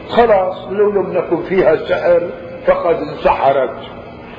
[0.09, 2.29] خلاص لو لم نكن فيها سحر
[2.65, 3.77] فقد انسحرت.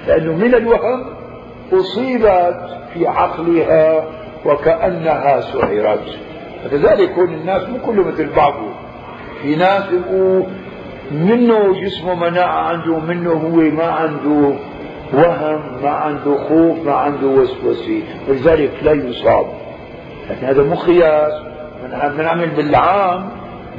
[0.07, 1.07] لأنه من الوهم
[1.73, 4.05] أصيبت في عقلها
[4.45, 6.19] وكأنها سحرت
[6.65, 8.73] فكذلك هون الناس مو كله مثل بعضه
[9.43, 9.85] في ناس
[11.11, 14.55] منه جسمه مناعة عنده منه هو ما عنده
[15.13, 18.03] وهم ما عنده خوف ما عنده وسوسة.
[18.29, 19.47] ولذلك لا يصاب.
[20.31, 21.33] لكن هذا مو قياس
[22.17, 23.29] بنعمل بالعام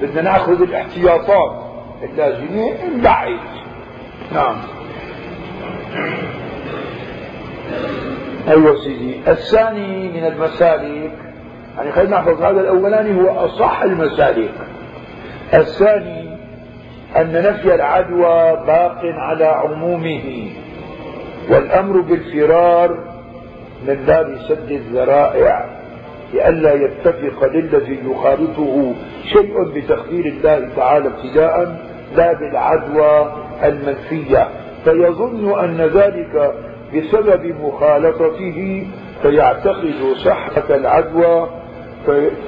[0.02, 1.62] بدنا نأخذ الاحتياطات.
[2.04, 3.40] اللازمة نبعد
[4.32, 4.56] نعم.
[8.48, 9.16] أيوة سيدي.
[9.28, 11.12] الثاني من المسالك
[11.78, 14.54] يعني خلينا نحفظ هذا الأولاني هو أصح المسالك.
[15.54, 16.38] الثاني
[17.18, 20.50] أن نفي العدوى باق على عمومه
[21.50, 22.92] والأمر بالفرار
[23.88, 25.66] من باب سد الذرائع
[26.34, 31.78] لئلا يتفق للذي يخالطه شيء بتقدير الله تعالى ابتداء
[32.16, 34.48] لا بالعدوى المنفية.
[34.86, 36.54] فيظن أن ذلك
[36.96, 38.88] بسبب مخالطته
[39.22, 41.50] فيعتقد صحة العدوى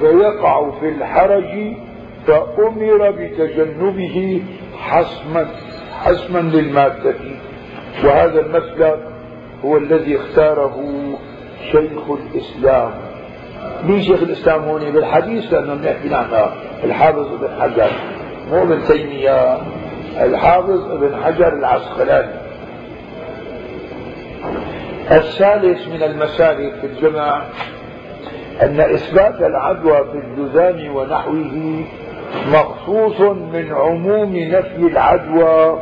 [0.00, 1.72] فيقع في الحرج
[2.26, 4.42] فأمر بتجنبه
[4.78, 5.46] حسما
[6.04, 7.14] حسما للمادة.
[8.04, 8.98] وهذا المسلك
[9.64, 10.76] هو الذي اختاره
[11.72, 12.90] شيخ الإسلام.
[13.84, 17.90] مين شيخ الإسلام هون بالحديث لأنه بنحكي عنها الحافظ ابن حجر.
[18.50, 19.58] مو ابن تيمية.
[20.20, 22.32] الحافظ ابن حجر العسقلاني.
[25.10, 27.42] الثالث من المسالك في الجمع
[28.62, 31.84] أن إثبات العدوى في الجذام ونحوه
[32.52, 33.20] مخصوص
[33.52, 35.78] من عموم نفي العدوى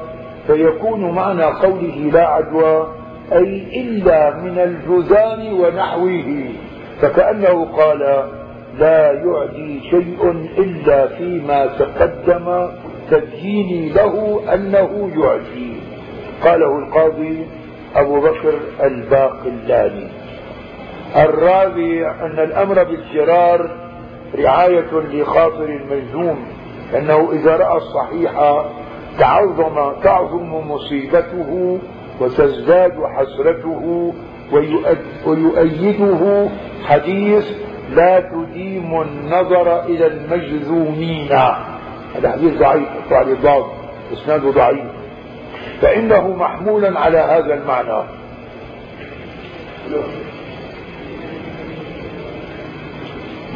[0.46, 2.88] فيكون معنى قوله لا عدوى
[3.32, 6.44] أي إلا من الجذام ونحوه
[7.00, 8.28] فكأنه قال
[8.78, 12.68] لا يعدي شيء إلا فيما تقدم
[13.10, 15.76] تبييني له أنه يعدي
[16.44, 17.46] قاله القاضي
[17.96, 20.08] أبو بكر الباقلاني.
[21.16, 23.70] الرابع أن الأمر بالفرار
[24.38, 26.36] رعاية لخاطر المجنون
[26.98, 28.62] أنه إذا رأى الصحيح
[29.18, 31.78] تعظم تعظم مصيبته
[32.20, 34.14] وتزداد حسرته
[35.26, 36.48] ويؤيده
[36.84, 37.46] حديث
[37.90, 41.28] لا تديم النظر إلى المجذومين.
[42.16, 43.64] هذا حديث ضعيف على ضاد
[44.12, 44.84] إسناده ضعيف.
[45.80, 48.02] فإنه محمول على هذا المعنى.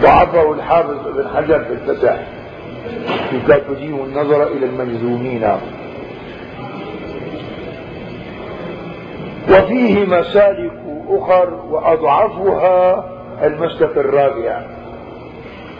[0.00, 2.20] ضعفه الحافظ بن حجر في الفتح.
[3.30, 5.48] في تديم النظر إلى المجذومين.
[9.48, 10.72] وفيه مسالك
[11.08, 13.04] أخر وأضعفها
[13.42, 14.62] المسلك الرابع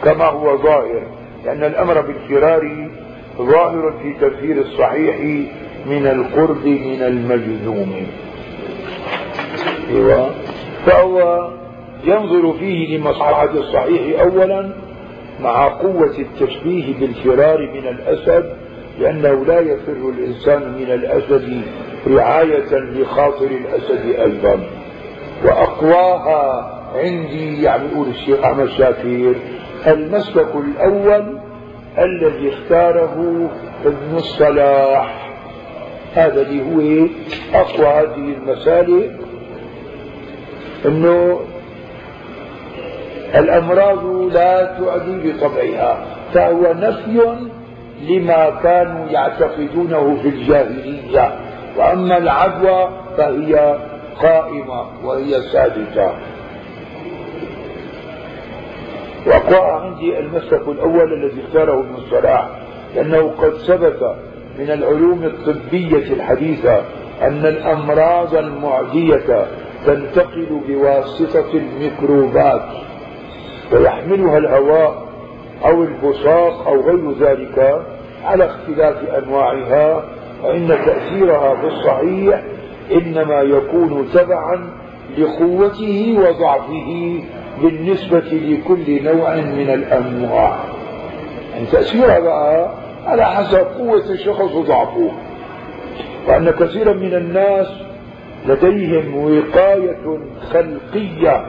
[0.03, 1.16] كما هو ظاهر.
[1.45, 2.89] لأن الأمر بالفرار
[3.37, 5.15] ظاهر في تفسير الصحيح
[5.85, 8.07] من القرب من المجذوم.
[9.89, 10.29] أيوة.
[10.85, 11.47] فهو
[12.03, 14.69] ينظر فيه لمصلحة الصحيح أولا
[15.39, 18.53] مع قوة التشبيه بالفرار من الأسد
[18.99, 21.61] لأنه لا يفر الإنسان من الأسد
[22.07, 24.59] رعاية لخاطر الأسد أيضا.
[25.45, 29.35] وأقواها عندي يعني يقول الشيخ أحمد شاكر
[29.87, 31.37] المسلك الأول
[31.97, 33.49] الذي اختاره
[33.85, 35.29] ابن الصلاح.
[36.13, 37.07] هذا اللي هو
[37.53, 39.11] أقوى هذه المسالك.
[40.85, 41.39] أنه
[43.35, 47.47] الأمراض لا تؤدي بطبعها فهو نفي
[48.09, 51.35] لما كانوا يعتقدونه في الجاهلية.
[51.77, 53.77] وأما العدوى فهي
[54.21, 56.11] قائمة وهي ثابتة
[59.27, 62.47] وقع عندي المسلك الأول الذي اختاره ابن الصلاح
[62.95, 64.15] لأنه قد ثبت
[64.59, 66.77] من العلوم الطبية الحديثة
[67.21, 69.47] أن الأمراض المعدية
[69.85, 72.61] تنتقل بواسطة الميكروبات
[73.73, 75.07] ويحملها الهواء
[75.65, 77.85] أو البصاق أو غير ذلك
[78.23, 80.05] على اختلاف أنواعها
[80.43, 82.43] فإن تأثيرها في الصحيح
[82.91, 84.69] إنما يكون تبعا
[85.17, 87.19] لقوته وضعفه
[87.61, 90.59] بالنسبة لكل نوع من الأنواع.
[91.53, 92.73] يعني تأثيرها بقى
[93.05, 95.11] على حسب قوة الشخص وضعفه.
[96.27, 97.67] وأن كثيرا من الناس
[98.47, 101.45] لديهم وقاية خلقية.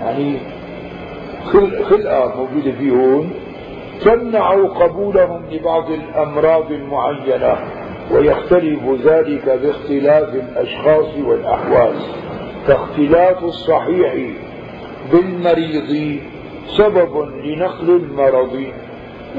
[0.00, 0.36] يعني
[1.90, 3.30] خلقة موجودة فيهم
[4.04, 7.56] تمنع قبولهم لبعض الأمراض المعينة
[8.10, 11.92] ويختلف ذلك باختلاف الأشخاص والأحوال.
[12.66, 14.14] فاختلاف الصحيح
[15.12, 16.20] بالمريض
[16.76, 18.66] سبب لنقل المرض.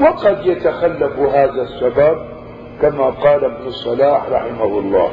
[0.00, 2.18] وقد يتخلف هذا السبب
[2.82, 5.10] كما قال ابن الصلاح رحمه الله.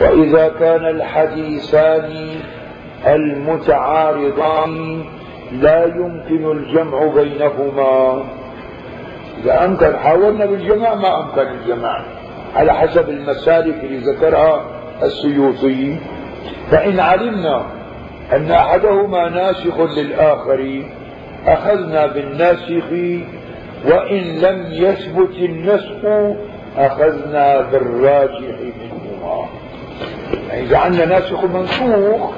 [0.00, 2.40] وإذا كان الحديثان
[3.06, 5.04] المتعارضان
[5.52, 8.24] لا يمكن الجمع بينهما.
[9.42, 12.04] إذا أمكن حاولنا بالجمع ما أمكن الجمع
[12.54, 14.64] على حسب المسالك اللي ذكرها
[15.02, 15.96] السيوطي.
[16.70, 17.75] فإن علمنا
[18.32, 20.82] أن أحدهما ناسخ للآخر
[21.46, 22.90] أخذنا بالناسخ
[23.84, 26.32] وإن لم يثبت النسخ
[26.76, 29.46] أخذنا بالراجح منهما.
[30.48, 32.30] يعني إذا عندنا ناسخ ومنسوخ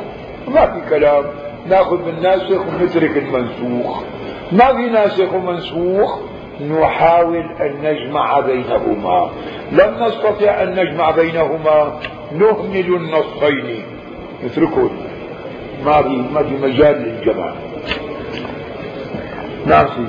[0.49, 1.25] ما في كلام.
[1.69, 4.03] نأخذ بالناسخ ونترك المنسوخ.
[4.53, 6.19] ما في ناسخ ومنسوخ
[6.71, 9.31] نحاول أن نجمع بينهما.
[9.73, 12.01] لم نستطع أن نجمع بينهما
[12.33, 13.83] نهمل النصين.
[14.45, 14.91] نتركه
[15.85, 17.55] ما في ما في مجال للجمع
[19.67, 20.09] نعم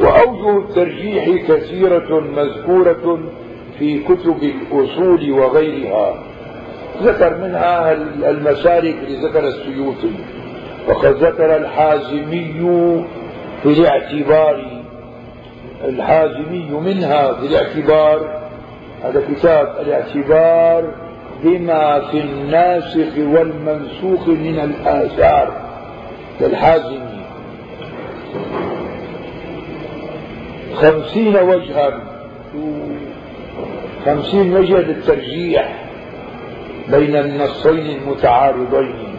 [0.00, 3.20] وأوجه الترجيح كثيرة مذكورة
[3.78, 6.14] في كتب الأصول وغيرها.
[7.02, 7.92] ذكر منها
[8.30, 10.10] المسالك اللي ذكر السيوطي.
[10.88, 13.04] وقد ذكر الحازمي
[13.62, 14.82] في الاعتبار.
[15.84, 18.40] الحازمي منها في الاعتبار.
[19.02, 21.09] هذا كتاب الاعتبار
[21.44, 25.52] بما في الناسخ والمنسوخ من الآثار.
[26.40, 27.20] للحازمي
[30.74, 32.02] خمسين وجها.
[34.06, 35.84] خمسين وجه للترجيح
[36.88, 39.16] بين النصين المتعارضين.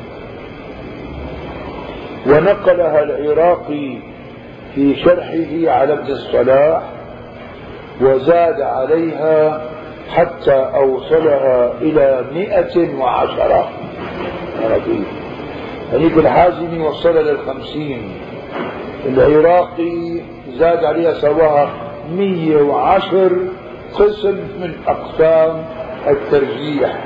[2.27, 3.97] ونقلها العراقي
[4.75, 6.81] في شرحه على ابن الصلاح
[8.01, 9.61] وزاد عليها
[10.11, 13.69] حتى أوصلها إلى مئة وعشرة.
[15.91, 18.11] يعني الحازمي وصل للخمسين
[19.05, 20.21] العراقي
[20.53, 21.69] زاد عليها سواها
[22.11, 23.31] مية وعشر
[23.93, 25.65] قسم من أقسام
[26.07, 27.03] الترجيح.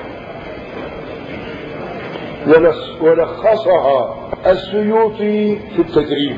[3.02, 4.16] ولخصها
[4.48, 6.38] السيوطي في التدريب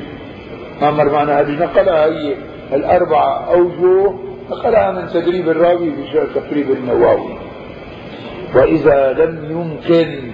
[0.82, 2.34] ما مر معنا هذه نقلها هي
[2.72, 7.38] الأربعة أوجه نقلها من تدريب الراوي في تقريب النواوي.
[8.54, 10.32] وإذا لم يمكن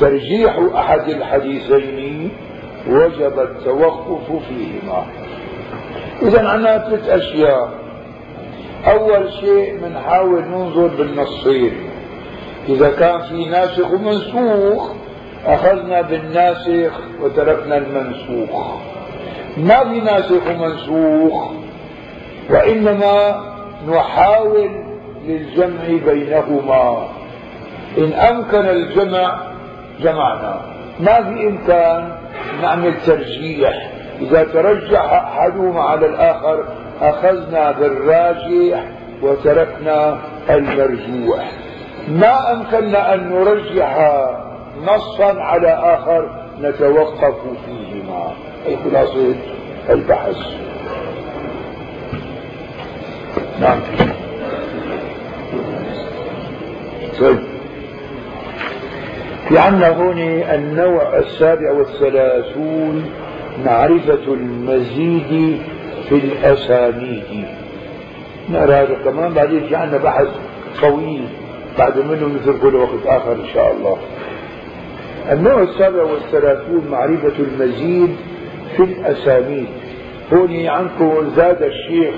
[0.00, 2.30] ترجيح أحد الحديثين
[2.88, 5.06] وجب التوقف فيهما.
[6.22, 7.84] إذا عندنا ثلاث أشياء.
[8.86, 11.72] أول شيء بنحاول ننظر بالنصين
[12.68, 14.92] إذا كان في ناسخ ومنسوخ
[15.46, 18.74] أخذنا بالناسخ وتركنا المنسوخ.
[19.56, 21.63] ما في ناسخ ومنسوخ
[22.50, 23.44] وإنما
[23.88, 24.70] نحاول
[25.24, 27.08] للجمع بينهما.
[27.98, 29.40] إن أمكن الجمع
[30.00, 30.60] جمعنا.
[31.00, 32.12] ما في إمكان
[32.62, 33.90] نعمل ترجيح.
[34.20, 36.64] إذا ترجح أحدهما على الآخر
[37.00, 38.84] أخذنا بالراجح
[39.22, 40.18] وتركنا
[40.50, 41.52] المرجوح.
[42.08, 43.96] ما أمكننا أن نرجح
[44.82, 46.30] نصا على آخر
[46.60, 47.34] نتوقف
[47.66, 48.32] فيهما.
[48.66, 49.34] أي خلاصة
[49.90, 50.36] البحث.
[53.64, 53.80] نعم.
[57.20, 57.38] طيب.
[59.48, 60.18] في عندنا هون
[60.54, 63.10] النوع السابع والثلاثون
[63.66, 65.60] معرفة المزيد
[66.08, 67.46] في الأسانيد.
[68.50, 70.28] نرى هذا كمان بعدين في عندنا بحث
[70.80, 71.24] طويل
[71.78, 73.96] بعد منه نتركه لوقت آخر إن شاء الله.
[75.32, 78.16] النوع السابع والثلاثون معرفة المزيد
[78.76, 79.68] في الأسانيد.
[80.32, 82.14] هون عندكم زاد الشيخ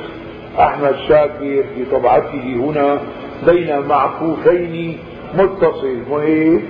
[0.58, 3.00] أحمد شاكر في طبعته هنا
[3.46, 4.98] بين معكوفين
[5.34, 6.02] متصل.
[6.10, 6.60] وهي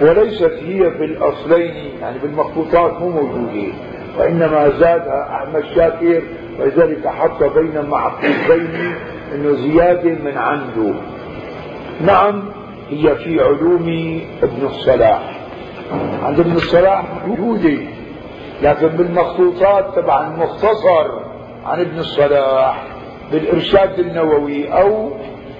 [0.00, 3.72] وليست هي في الأصلين يعني بالمخطوطات مو موجودة
[4.18, 6.22] وإنما زادها أحمد شاكر
[6.60, 8.94] ولذلك حط بين معقوفين
[9.34, 10.94] أنه زيادة من عنده.
[12.00, 12.42] نعم
[12.90, 15.40] هي في علوم ابن الصلاح.
[16.22, 17.78] عند ابن الصلاح موجودة
[18.62, 21.21] لكن بالمخطوطات تبع المختصر.
[21.64, 22.84] عن ابن الصلاح
[23.32, 25.10] بالإرشاد النووي أو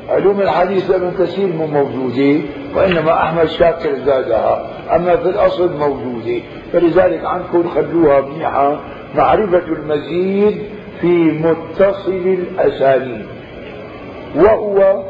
[0.08, 2.40] علوم الحديث ابن كثير مو موجودة
[2.74, 6.40] وإنما أحمد شاكر زادها أما في الأصل موجودة.
[6.72, 8.80] فلذلك عندكم خلوها منيحة.
[9.14, 10.62] معرفة المزيد
[11.00, 13.26] في متصل الأسانيد.
[14.36, 15.04] وهو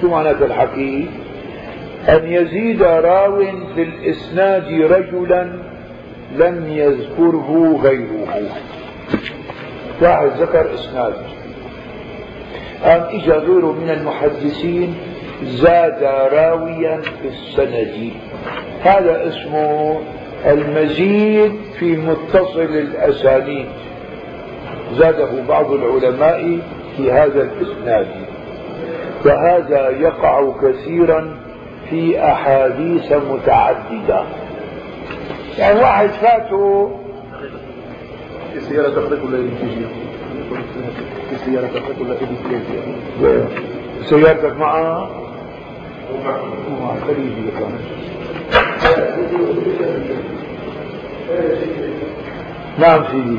[0.00, 1.08] شو معنى الحكي
[2.08, 3.44] أن يزيد راو
[3.74, 5.52] في الإسناد رجلا
[6.36, 8.50] لم يذكره غيره.
[10.00, 11.14] واحد ذكر إسناد.
[12.84, 14.94] قام إجا غيره من المحدثين
[15.42, 18.12] زاد راويا في السند.
[18.82, 20.00] هذا اسمه
[20.46, 23.66] المزيد في متصل الأسانيد.
[24.92, 26.58] زاده بعض العلماء
[26.96, 28.08] في هذا الإسناد.
[29.26, 31.36] وهذا يقع كثيرا
[31.90, 34.24] في أحاديث متعددة.
[35.58, 36.90] يعني واحد فاته
[38.56, 39.86] السيارة تخرج ولا تجي
[41.32, 42.58] السيارة تخرج ولا تجي
[44.04, 45.10] سيارتك معها؟
[46.80, 47.50] معها خليجي
[52.78, 53.38] نعم سيدي.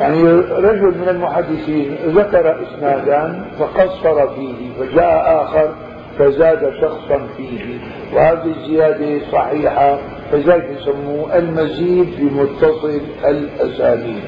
[0.00, 5.74] يعني رجل من المحدثين ذكر إسنادا فقصر فيه فجاء آخر
[6.18, 7.78] فزاد شخصا فيه.
[8.14, 9.98] وهذه الزيادة صحيحة.
[10.32, 14.22] فذلك يسموه المزيد في متصل الأسانيد.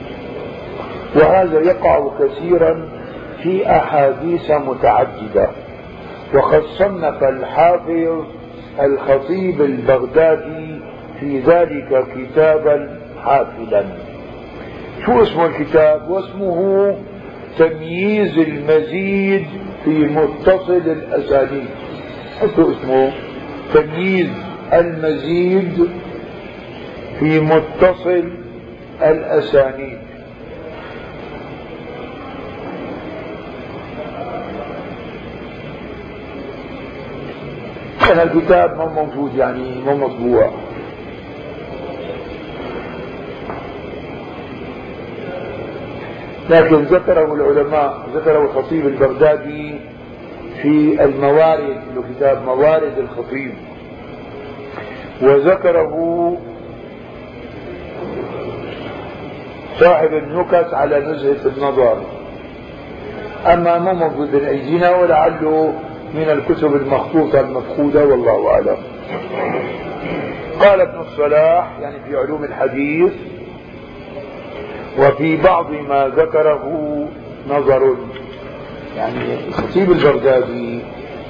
[1.17, 2.89] وهذا يقع كثيرا
[3.43, 5.51] في أحاديث متعددة.
[6.35, 8.25] وقد صنف الحافظ
[8.81, 10.81] الخطيب البغدادي
[11.21, 13.85] في ذلك كتابا حافلا.
[15.07, 16.97] شو اسمه الكتاب؟ واسمه
[17.59, 19.47] تمييز المزيد
[19.85, 21.69] في متصل الأسانيد.
[22.57, 23.13] شو اسمه؟
[23.75, 24.31] تمييز
[24.73, 25.89] المزيد
[27.19, 28.33] في متصل
[29.03, 29.99] الأسانيد.
[38.01, 40.51] كان الكتاب مو موجود يعني مو مطبوع.
[46.51, 49.75] لكن ذكره العلماء ذكره الخطيب البغدادي
[50.63, 53.55] في الموارد له كتاب موارد الخطيب.
[55.23, 56.37] وذكره
[59.81, 61.97] صاحب النكت على نزهة النظر.
[63.47, 65.73] أما ما موجود بين أيدينا ولعله
[66.15, 68.77] من الكتب المخطوطة المفقودة والله أعلم.
[70.61, 73.13] قال ابن الصلاح يعني في علوم الحديث
[74.99, 76.65] وفي بعض ما ذكره
[77.49, 77.97] نظر
[78.97, 80.81] يعني الخطيب البغدادي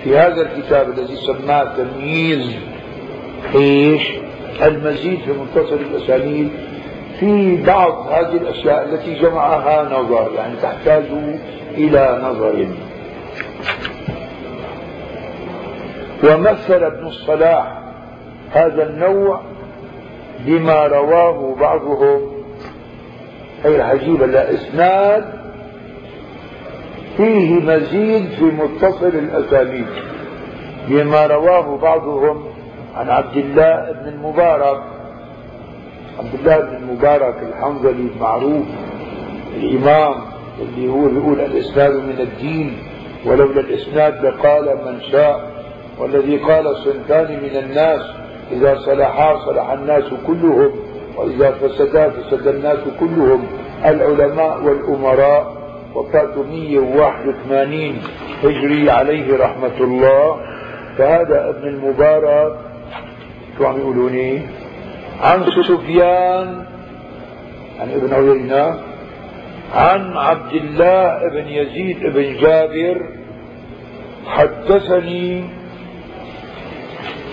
[0.05, 2.57] في هذا الكتاب الذي سماه تمييز
[3.55, 4.12] إيش؟
[4.62, 6.51] المزيد في متصل الاسانيد
[7.20, 11.05] في بعض هذه الأشياء التي جمعها نظر يعني تحتاج
[11.74, 12.66] إلى نظر.
[16.24, 17.80] ومثل ابن الصلاح
[18.51, 19.41] هذا النوع
[20.47, 22.20] بما رواه بعضهم.
[23.64, 25.24] أي العجيب لا إسناد
[27.16, 29.86] فيه مزيد في متصل الأسانيد
[30.88, 32.49] بما رواه بعضهم.
[32.97, 34.82] عن عبد الله بن المبارك.
[36.18, 38.66] عبد الله بن المبارك الحنظلي المعروف
[39.57, 40.14] الإمام
[40.61, 42.78] اللي هو بيقول الإسناد من الدين
[43.26, 45.51] ولولا الإسناد لقال من شاء
[45.99, 48.01] والذي قال صنفان من الناس
[48.53, 50.70] إذا صلحا صلح الناس كلهم
[51.16, 53.47] وإذا فسدا فسد الناس كلهم.
[53.84, 55.57] العلماء والأمراء
[55.95, 57.99] وفاة 181
[58.45, 60.36] هجري عليه رحمة الله.
[60.99, 62.69] فهذا ابن المبارك
[63.61, 64.42] شو عم يقولوني
[65.20, 66.64] عن سفيان
[67.80, 68.80] عن ابن عيينة
[69.74, 72.96] عن عبد الله بن يزيد بن جابر
[74.26, 75.44] حدثني.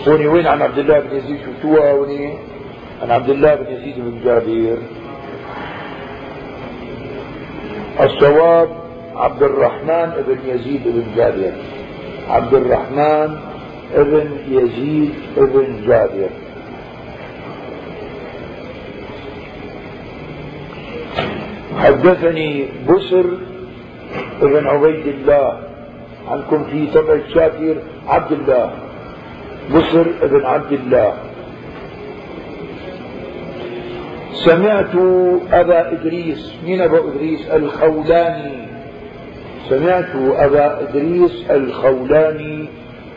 [0.08, 2.34] هوني وين عن عبد الله بن يزيد؟ شفتوها هوني.
[3.02, 4.78] عن عبد الله بن يزيد بن جابر.
[8.00, 8.70] الصواب
[9.16, 11.52] عبد الرحمن بن يزيد بن جابر.
[12.30, 13.57] عبد الرحمن
[13.96, 16.30] بن يزيد بن جابر.
[21.78, 23.28] حدثني بسر
[24.42, 25.60] بن عبيد الله
[26.28, 27.76] عنكم في طبع شاكر
[28.08, 28.72] عبد الله.
[29.76, 31.14] بسر بن عبد الله.
[34.34, 34.96] سمعت
[35.52, 38.68] أبا إدريس من أبا إدريس الخولاني.
[39.70, 42.57] سمعت أبا إدريس الخولاني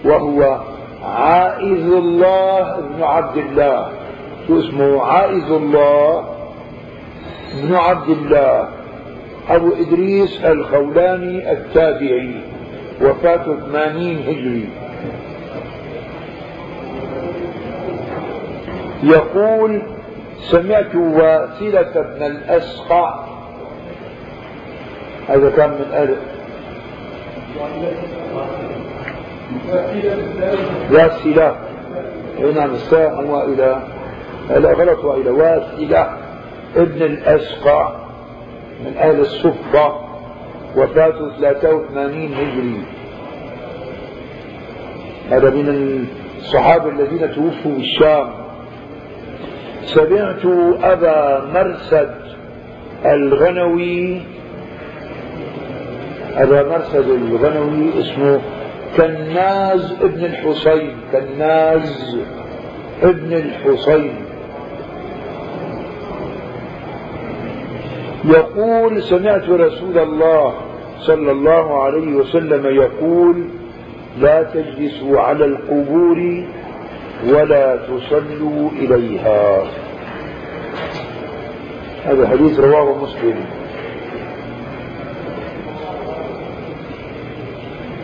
[0.04, 0.60] وهو
[1.04, 3.88] عائذ الله بن عبد الله.
[4.46, 6.24] شو اسمه؟ عائذ الله
[7.62, 8.68] بن عبد الله.
[9.48, 12.34] أبو إدريس الخولاني التابعي
[13.02, 14.68] وفاة 80 هجري.
[19.02, 19.82] يقول
[20.50, 23.24] سمعت واسلة بن الأسقع.
[25.28, 26.16] هذا كان من أهل
[30.90, 31.56] واسلة
[32.38, 33.82] أي نعم الساء وإلى
[34.50, 36.10] لا غلط وإلى واسلة
[36.76, 37.92] ابن الأسقع
[38.84, 39.94] من أهل الصفة
[40.76, 42.82] وفاته 83 هجري.
[45.30, 45.98] هذا من
[46.38, 48.30] الصحابة الذين توفوا بالشام
[49.84, 50.44] سمعت
[50.82, 52.14] أبا مرسد
[53.04, 54.22] الغنوي.
[56.36, 58.40] أبا مرسد الغنوي اسمه
[58.96, 62.18] كناز ابن الحصين كناز
[63.02, 64.14] ابن الحصين.
[68.24, 70.54] يقول سمعت رسول الله
[71.00, 73.44] صلى الله عليه وسلم يقول
[74.18, 76.44] لا تجلسوا على القبور
[77.28, 79.62] ولا تصلوا إليها.
[82.04, 83.44] هذا حديث رواه مسلم.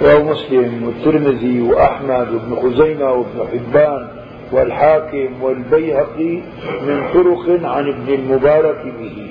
[0.03, 4.09] رواه مسلم والترمذي وأحمد وابن خزيمة وابن حبان
[4.53, 6.43] والحاكم والبيهقي
[6.87, 9.31] من طرق عن ابن المبارك به.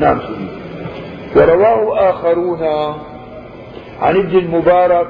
[0.00, 0.48] نعم سيدي.
[1.36, 2.62] ورواه آخرون
[4.00, 5.08] عن ابن المبارك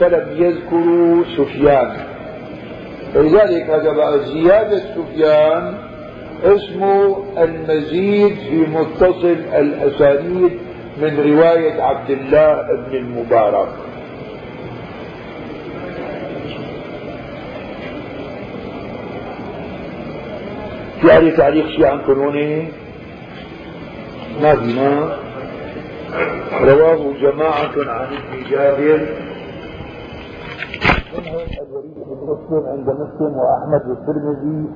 [0.00, 1.96] فلم يذكروا سفيان.
[3.14, 5.74] فلذلك هذا بقى زيادة سفيان
[6.44, 10.58] اسمه المزيد في متصل الأسانيد
[11.00, 13.68] من رواية عبد الله بن المبارك.
[21.00, 22.68] في عليه تعليق شيء عن قانوني؟
[24.42, 25.16] ما فينا
[26.62, 29.06] رواه جماعة عن ابن جابر.
[31.18, 34.66] منهم بن عند مسلم وأحمد والترمذي.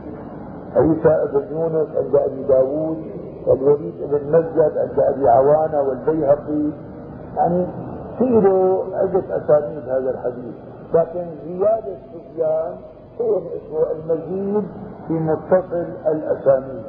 [0.77, 3.22] عيسى بن يونس عند أبي داود.
[3.47, 6.71] والوليد بن مسجد عند ابي عوانة والبيهقي.
[7.37, 7.67] يعني
[8.19, 10.55] في له عدة أسانيد هذا الحديث.
[10.95, 12.77] لكن زيادة سفيان
[13.21, 14.65] اسمه المزيد
[15.09, 16.83] في متصل الأسانيد.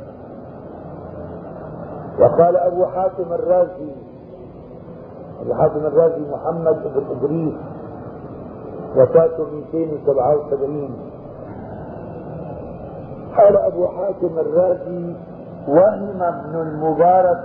[2.19, 3.91] وقال أبو حاتم الرازي
[5.41, 7.53] أبو حاتم الرازي محمد بن إدريس
[8.97, 10.89] وفاته 277
[13.37, 15.15] قال أبو حاتم الرازي
[15.67, 17.43] وهم ابن المبارك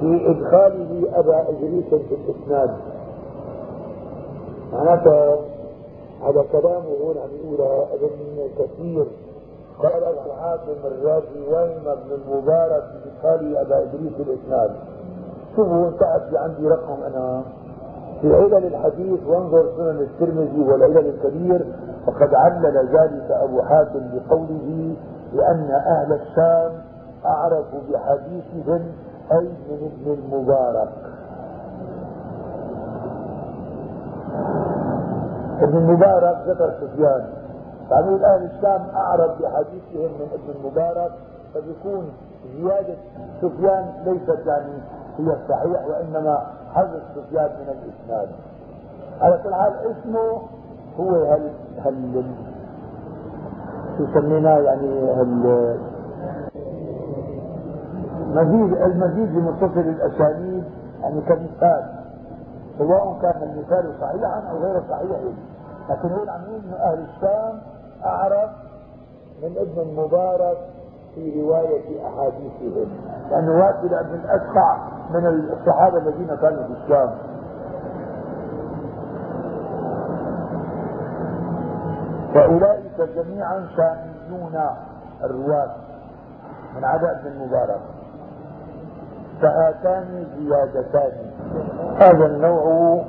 [0.00, 2.70] في إدخاله أبا إدريس في الإسناد.
[4.72, 5.34] معناته
[6.24, 7.56] هذا كلامه هون عم
[7.94, 9.06] أبن كثير.
[9.82, 14.70] قال ابو حاتم الرازي وهم ابن المبارك في إدخاله أبا إدريس في الإسناد.
[15.56, 17.42] شوفوا انتهت عندي رقم أنا.
[18.20, 21.66] في علل الحديث وانظر سنن الترمذي والعلل الكبير
[22.06, 24.94] وقد علل ذلك أبو حاتم بقوله
[25.32, 26.72] لأن أهل الشام
[27.26, 28.82] أعرفوا بحديثهم
[29.32, 30.88] أي من ابن المبارك.
[35.62, 37.26] ابن المبارك ذكر سفيان.
[37.90, 41.12] فعميل أهل الشام أعرف بحديثهم من ابن المبارك
[41.54, 42.12] فبيكون
[42.56, 42.94] زيادة
[43.42, 44.72] سفيان ليست يعني
[45.18, 48.28] هي الصحيح وإنما حذف سفيان من الإسناد.
[49.20, 50.42] على كل حال اسمه
[51.00, 51.50] هو هل
[51.84, 52.24] هل
[53.98, 55.76] شو سميناه يعني هل
[58.30, 60.64] مزيد المزيد بمتصل الأسانيد
[61.02, 61.84] يعني كمثال.
[62.78, 65.18] سواء كان المثال صحيحا أو غير صحيح
[65.90, 67.60] لكن هو عم انه أهل الشام
[68.04, 68.50] أعرف
[69.42, 70.58] من ابن المبارك
[71.14, 72.88] في رواية أحاديثهم.
[73.30, 74.78] لأنه واسل بن الأسقع
[75.10, 77.10] من الصحابة الذين كانوا في الشام.
[82.34, 84.60] فأولئك جميعا شاميون
[85.24, 85.70] الرواة
[86.76, 87.80] من عدا ابن المبارك.
[89.42, 91.12] فهاتان زيادتان.
[92.00, 93.02] هذا النوع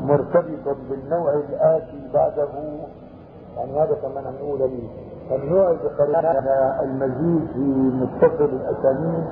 [0.00, 2.48] مرتبط بالنوع الآتي بعده.
[3.56, 4.70] يعني هذا كمان نقول
[5.30, 5.88] النوع اللي
[6.82, 9.24] المزيد في متصل الأسانيد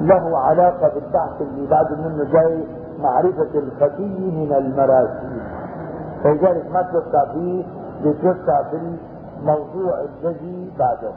[0.00, 2.64] له علاقة بالبحث اللي بعد منه جاي
[2.98, 5.42] معرفة الخفي من المراسيل
[6.24, 7.64] فلذلك ما توسع فيه
[8.04, 8.96] بتوسع في
[9.40, 11.12] الموضوع الذي بعده.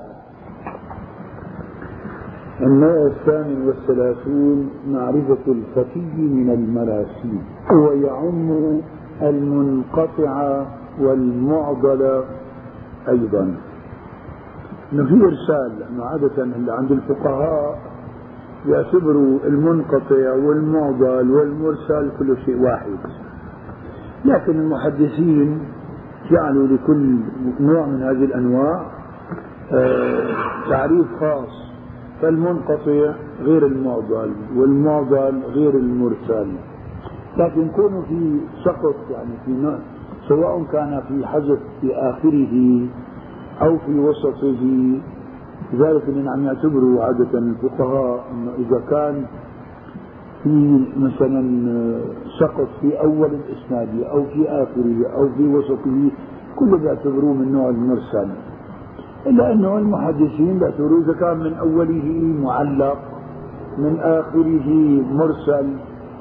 [2.62, 7.42] النوع الثامن والثلاثون معرفة الخفي من المراسيل
[7.72, 8.80] ويعم
[9.22, 10.66] المنقطع
[11.00, 12.24] والمعضل
[13.10, 13.56] أيضا.
[14.94, 17.80] انه في ارسال لأنه عادة اللي عند الفقهاء
[18.66, 22.98] يعتبروا المنقطع والمعضل والمرسل كل شيء واحد.
[24.26, 25.60] لكن المحدثين
[26.32, 27.16] جعلوا لكل
[27.60, 28.86] نوع من هذه الأنواع
[29.72, 30.34] آه،
[30.70, 31.59] تعريف خاص.
[32.22, 36.48] فالمنقطع غير المعضل والمعضل غير المرسل.
[37.38, 39.78] لكن كونه في سقط يعني في
[40.28, 42.86] سواء كان في حذف في آخره
[43.62, 44.62] أو في وسطه
[45.74, 49.26] لذلك من عم يعتبروا عادة الفقهاء أنه إذا كان
[50.44, 51.42] في مثلا
[52.40, 56.12] سقط في أول الإسناد أو في آخره أو في وسطه
[56.56, 58.30] كله بيعتبروه من نوع المرسل.
[59.28, 62.08] إلا أنه المحدثين بيعتبروه إذا كان من أوله
[62.44, 62.98] معلق
[63.78, 64.70] من آخره
[65.14, 65.68] مرسل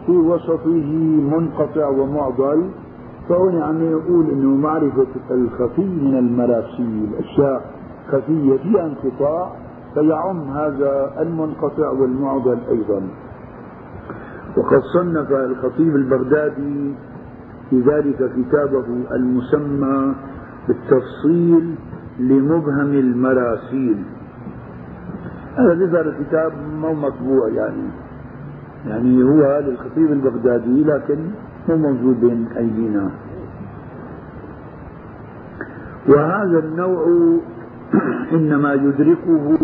[0.06, 0.90] في وسطه
[1.32, 2.70] منقطع ومعضل.
[3.28, 7.60] فهنا عم يقول إنه معرفة الخفي من المراسيل أشياء
[8.08, 9.52] خفية فيها انقطاع
[9.94, 13.02] فيعم هذا المنقطع والمعضل أيضا.
[14.56, 16.94] وقد صنف الخطيب البغدادي
[17.70, 20.14] في ذلك كتابه المسمى
[20.68, 21.74] بالتفصيل
[22.18, 24.04] لمبهم المراسيل.
[25.56, 27.88] هذا يظهر الكتاب مو مطبوع يعني.
[28.86, 31.18] يعني هو للخطيب البغدادي لكن
[31.68, 33.10] مو موجود بين أيدينا.
[36.08, 37.04] وهذا النوع
[38.36, 39.58] إنما يدركه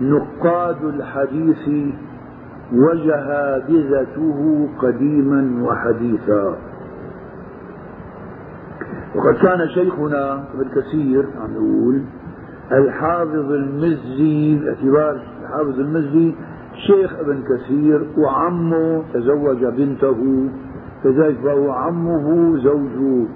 [0.00, 1.92] نقاد الحديث
[2.72, 6.56] وجهابذته قديما وحديثا.
[9.14, 12.02] وقد كان شيخنا ابن كثير عم يقول
[12.72, 16.34] الحافظ المزي باعتبار الحافظ المزي
[16.86, 20.48] شيخ ابن كثير وعمه تزوج بنته
[21.04, 23.26] كذلك فهو عمه زوج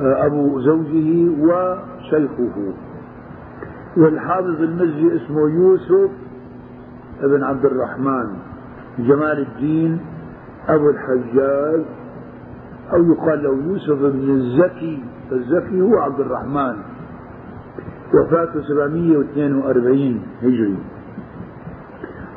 [0.00, 2.72] آه، أبو زوجه وشيخه.
[3.96, 6.10] والحافظ المزي اسمه يوسف
[7.20, 8.26] ابن عبد الرحمن
[8.98, 10.00] جمال الدين
[10.68, 11.84] أبو الحجاج
[12.94, 16.76] أو يقال له يوسف بن الزكي الزكي هو عبد الرحمن.
[18.14, 20.78] وفاته 742 هجري.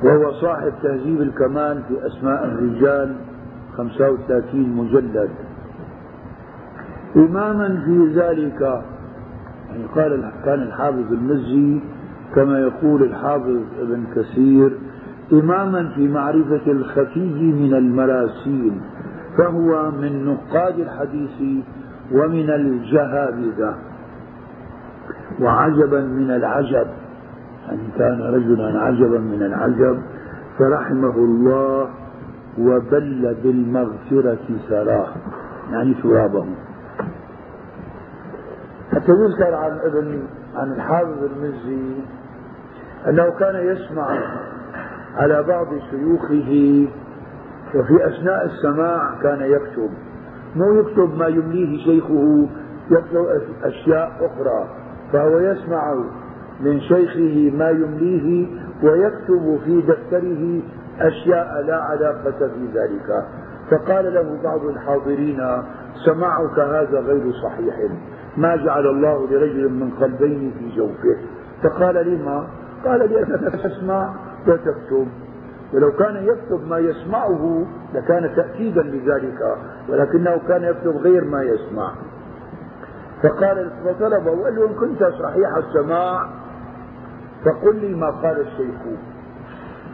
[0.03, 3.16] وهو صاحب تهذيب الكمال في أسماء الرجال
[3.78, 5.30] 35 مجلد.
[7.16, 8.62] إماما في ذلك
[9.70, 11.80] يعني قال كان الحافظ المزي
[12.36, 14.78] كما يقول الحافظ ابن كثير
[15.34, 18.74] إماما في معرفة الخفي من المراسيل
[19.38, 21.63] فهو من نقاد الحديث
[22.11, 23.75] ومن الجهابذة.
[25.41, 26.88] وعجبا من العجب
[27.67, 30.01] يعني كان رجلا عجبا من العجب
[30.59, 31.89] فرحمه الله
[32.59, 35.07] وبل بالمغفرة ثراه
[35.71, 36.45] يعني ترابه
[38.91, 40.23] حتى يذكر عن ابن
[40.55, 41.95] عن الحافظ المزي
[43.07, 44.19] أنه كان يسمع
[45.15, 46.88] على بعض شيوخه
[47.76, 49.89] وفي أثناء السماع كان يكتب.
[50.55, 52.47] مو يكتب ما يمليه شيخه
[52.91, 53.26] يكتب
[53.63, 54.68] أشياء أخرى.
[55.13, 55.95] فهو يسمع
[56.61, 58.47] من شيخه ما يمليه
[58.84, 60.61] ويكتب في دفتره
[60.99, 63.26] أشياء لا علاقة في ذلك.
[63.72, 65.41] فقال له بعض الحاضرين
[66.05, 67.76] سماعك هذا غير صحيح.
[68.38, 71.18] ما جعل الله لرجل من قلبين في جوفه.
[71.63, 72.47] فقال لما؟
[72.86, 74.13] قال لأنك تسمع
[74.47, 75.07] وتكتب.
[75.74, 79.57] ولو كان يكتب ما يسمعه لكان تأكيدا لذلك
[79.89, 81.91] ولكنه كان يكتب غير ما يسمع.
[83.24, 86.30] فقال فطلبه وقال له إن كنت صحيح السماع
[87.45, 88.82] فقل لي ما قال الشيخ.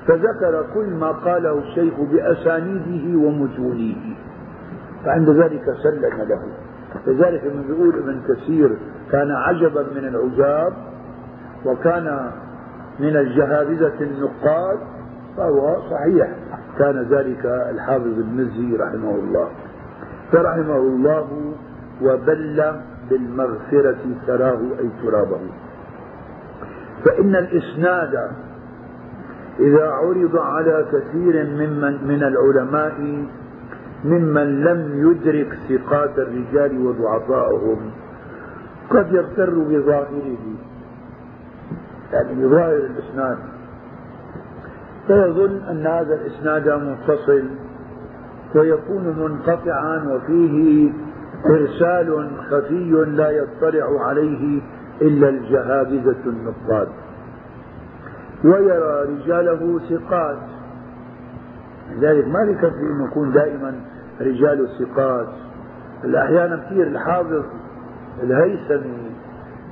[0.08, 4.16] فذكر كل ما قاله الشيخ بأسانيده ومتونه
[5.06, 6.42] فعند ذلك سلم له.
[7.08, 8.78] لذلك من يقول ابن كثير
[9.12, 10.74] كان عجبا من العجاب
[11.66, 12.32] وكان
[13.00, 14.80] من الجهابذة النقاد
[15.38, 16.28] فهو صحيح.
[16.80, 19.50] كان ذلك الحافظ المزي رحمه الله.
[20.32, 21.54] فرحمه الله
[22.02, 22.74] وبل
[23.10, 25.40] بالمغفرة تراه أي ترابه.
[27.06, 28.32] فإن الإسناد
[29.60, 33.26] إذا عرض على كثير ممن من العلماء
[34.06, 37.92] ممن لم يدرك ثقات الرجال وضعفائهم
[38.90, 40.38] قد يغتر بظاهره.
[42.14, 43.38] يعني بظاهر الإسناد.
[45.08, 47.44] فيظن أن هذا الإسناد متصل
[48.56, 50.92] ويكون منقطعا وفيه
[51.46, 54.62] إرسال خفي لا يطلع عليه
[55.02, 56.88] إلا الجهابذة النقاد.
[58.46, 60.38] ويرى رجاله ثقات.
[61.98, 63.76] لذلك ما يكفي أن يكون دائما
[64.22, 65.28] رجال الثقات
[66.24, 67.44] أحيانا كثير الحافظ
[68.24, 69.12] الهيثمي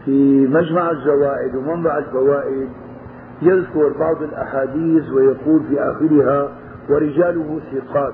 [0.06, 2.70] في مجمع الزوائد ومنبع الفوائد
[3.42, 6.50] يذكر بعض الأحاديث ويقول في آخرها
[6.90, 8.14] ورجاله ثقات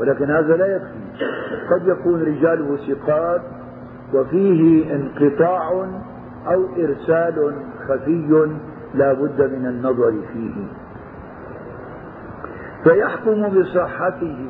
[0.00, 1.24] ولكن هذا لا يكفي.
[1.70, 3.42] قد يكون رجاله ثقات
[4.14, 5.70] وفيه انقطاع
[6.46, 7.54] أو إرسال
[7.88, 8.48] خفي
[8.94, 10.66] لا بد من النظر فيه.
[12.84, 14.46] فيحكم بصحته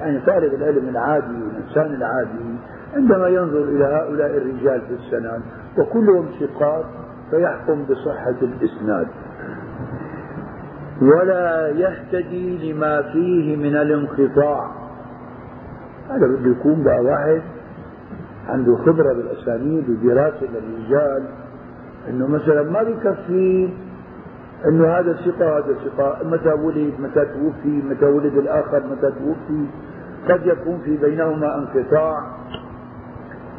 [0.00, 2.58] يعني طالب العلم العادي والإنسان العادي
[2.94, 5.40] عندما ينظر إلى هؤلاء الرجال في السنن
[5.78, 6.84] وكلهم ثقات
[7.30, 9.06] فيحكم بصحة الإسناد.
[11.02, 14.70] ولا يهتدي لما فيه من الانقطاع.
[16.10, 17.42] هذا بده يكون بقى واحد
[18.48, 21.24] عنده خبرة بالأسانيد ودراسة للرجال
[22.08, 23.68] إنه مثلا ما بيكفي
[24.68, 26.18] إنه هذا ثقة هذا ثقة.
[26.24, 29.66] متى ولد متى توفي متى ولد الآخر متى توفي.
[30.28, 32.26] قد يكون في بينهما انقطاع.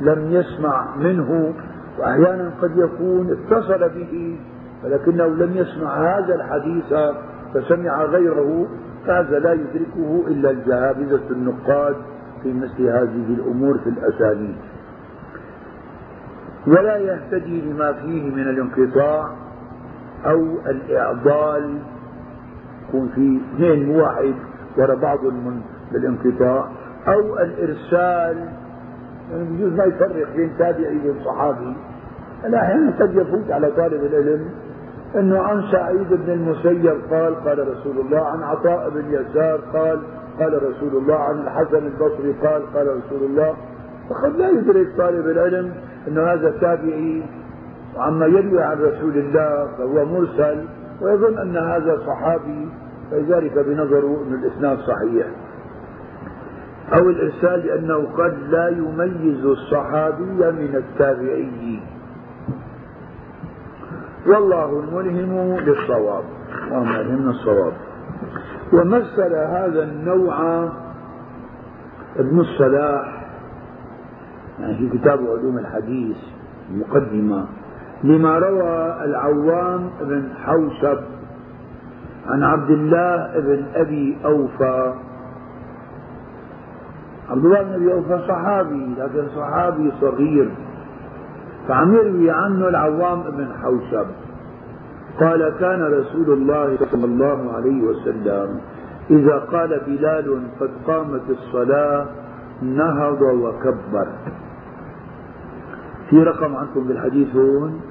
[0.01, 1.53] لم يسمع منه
[1.99, 4.39] وأحيانا قد يكون اتصل به
[4.83, 6.93] ولكنه لم يسمع هذا الحديث
[7.53, 8.67] فسمع غيره
[9.07, 11.95] فهذا لا يدركه إلا الجهابذة النقاد
[12.43, 14.55] في مثل هذه الأمور في الأسانيد.
[16.67, 19.29] ولا يهتدي لما فيه من الانقطاع
[20.25, 21.79] أو الإعضال.
[22.87, 24.33] يكون في اثنين واحد
[24.77, 25.19] وراء بعض
[25.91, 26.69] بالانقطاع
[27.07, 28.49] أو الإرسال.
[29.31, 31.75] يعني بجوز ما يفرق بين تابعي وبين صحابي
[32.45, 34.49] أحيانا قد يفوت على طالب العلم
[35.15, 39.99] أنه عن سعيد بن المسيب قال قال رسول الله عن عطاء بن يسار قال
[40.39, 43.53] قال رسول الله عن الحسن البصري قال قال رسول الله.
[44.09, 45.73] فقد لا يدرك طالب العلم
[46.07, 47.23] أن هذا تابعي.
[47.97, 50.65] وعما يروي عن رسول الله فهو مرسل
[51.01, 52.69] ويظن أن هذا صحابي
[53.11, 55.27] فلذلك بنظره أن الإسناد صحيح.
[56.93, 61.79] أو الإرسال لأنه قد لا يميز الصحابي من التابعي.
[64.27, 66.23] والله الملهم للصواب.
[66.67, 67.73] اللهم ألهمنا الصواب.
[68.73, 70.63] ومثل هذا النوع
[72.17, 73.25] ابن الصلاح
[74.59, 76.17] يعني في كتاب علوم الحديث
[76.71, 77.45] المقدمة
[78.03, 80.99] لما روى العوام بن حوشب
[82.27, 84.93] عن عبد الله بن أبي أوفى.
[87.29, 90.51] عبد الله بن أبي أوفى صحابي لكن صحابي صغير.
[91.69, 94.05] فعم يروي عنه العوام بن حوشب.
[95.19, 98.59] قال كان رسول الله صلى الله عليه وسلم
[99.09, 102.05] إذا قال بلال قد قامت الصلاة
[102.61, 104.07] نهض وكبر.
[106.09, 107.81] في رقم عندكم بالحديث هون.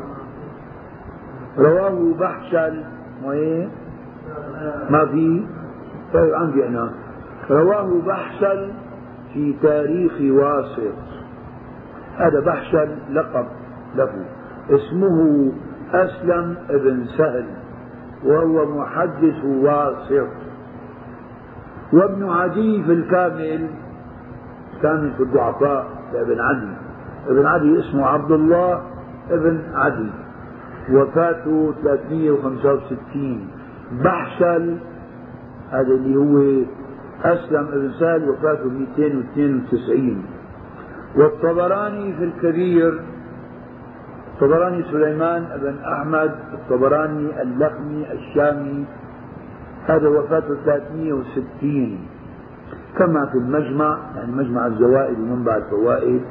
[1.58, 2.84] رواه بحشل
[4.90, 5.46] ما في؟
[6.14, 6.90] طيب عندي أنا.
[7.50, 8.70] رواه بحشل
[9.34, 10.98] في تاريخ واسط.
[12.16, 13.46] هذا بحشل لقب.
[13.96, 14.24] له.
[14.70, 15.52] اسمه
[15.92, 17.46] أسلم بن سهل
[18.24, 20.28] وهو محدث واسط
[21.92, 23.66] وابن عدي في الكامل
[24.82, 26.72] كامل في الضعفاء لابن عدي.
[27.28, 28.82] ابن عدي اسمه عبد الله
[29.30, 30.10] ابن عدي.
[30.92, 33.48] وفاته 365
[34.04, 34.76] بحشل
[35.70, 36.64] هذا اللي هو
[37.24, 40.24] أسلم ابن سهل وفاته 292
[41.16, 43.00] والطبراني في الكبير
[44.38, 48.84] الطبراني سليمان بن أحمد الطبراني اللخمي الشامي.
[49.86, 51.98] هذا وفاته 360
[52.98, 56.22] كما في المجمع يعني مجمع الزوائد ومنبع الفوائد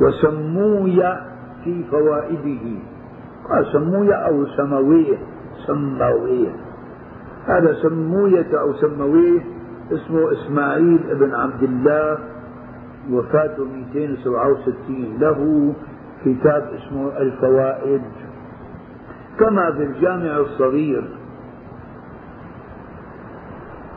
[0.00, 1.20] وسموية
[1.64, 2.66] في فوائده.
[3.50, 5.18] قال سموية أو سموية
[5.66, 6.52] سموية.
[7.46, 9.40] هذا سموية أو سموية
[9.92, 12.18] اسمه إسماعيل بن عبد الله
[13.10, 15.74] وفاته 267 له
[16.24, 18.02] كتاب اسمه الفوائد.
[19.38, 21.04] كما في الجامع الصغير.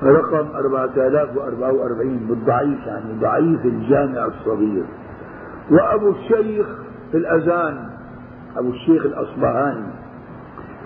[0.04, 4.84] رقم 4044 بالضعيف يعني ضعيف الجامع الصغير.
[5.72, 6.68] وأبو الشيخ
[7.12, 7.90] في الأذان
[8.58, 9.88] أبو الشيخ الأصبهاني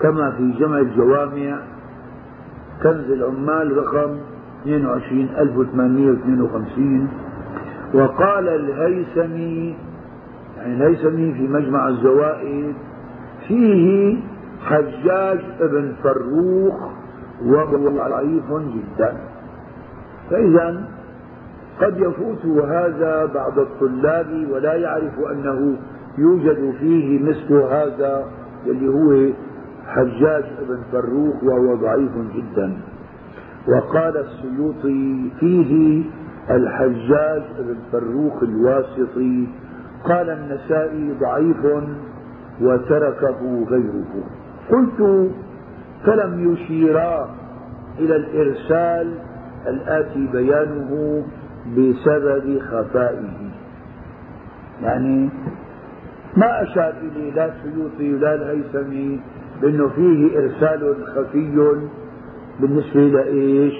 [0.02, 1.58] كما في جمع الجوامع
[2.82, 4.16] كنز العمال رقم
[4.66, 7.08] 22852
[7.94, 9.76] وقال الهيثمي
[10.58, 12.74] يعني الهيثمي في مجمع الزوائد.
[13.48, 14.16] فيه
[14.64, 16.74] حجاج ابن فروخ
[17.44, 19.16] وهو ضعيف جدا.
[20.30, 20.84] فإذا
[21.80, 25.76] قد يفوت هذا بعض الطلاب ولا يعرف أنه
[26.18, 28.24] يوجد فيه مثل هذا
[28.66, 29.32] اللي هو
[29.86, 32.76] حجاج بن فروخ وهو ضعيف جدا.
[33.68, 36.02] وقال السيوطي فيه
[36.50, 39.46] الحجاج بن فروخ الواسطي
[40.04, 41.66] قال النسائي ضعيف
[42.60, 44.24] وتركه غيره.
[44.70, 45.30] قلت
[46.04, 47.30] فلم يشيرا
[47.98, 49.14] إلى الإرسال
[49.66, 51.22] الآتي بيانه
[51.76, 53.50] بسبب خفائه.
[54.82, 55.28] يعني
[56.36, 59.20] ما أشار إليه لا السيوطي ولا الهيثمي
[59.62, 61.80] بأنه فيه إرسال خفي
[62.60, 63.74] بالنسبة لإيش؟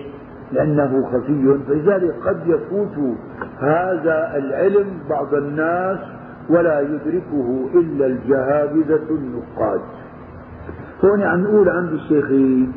[0.53, 1.59] لأنه خفي.
[1.69, 3.17] فلذلك قد يفوت
[3.61, 5.99] هذا العلم بعض الناس
[6.51, 9.81] ولا يدركه إلا الجهابذة النقاد.
[11.05, 12.73] هون عم نقول عند الشيخين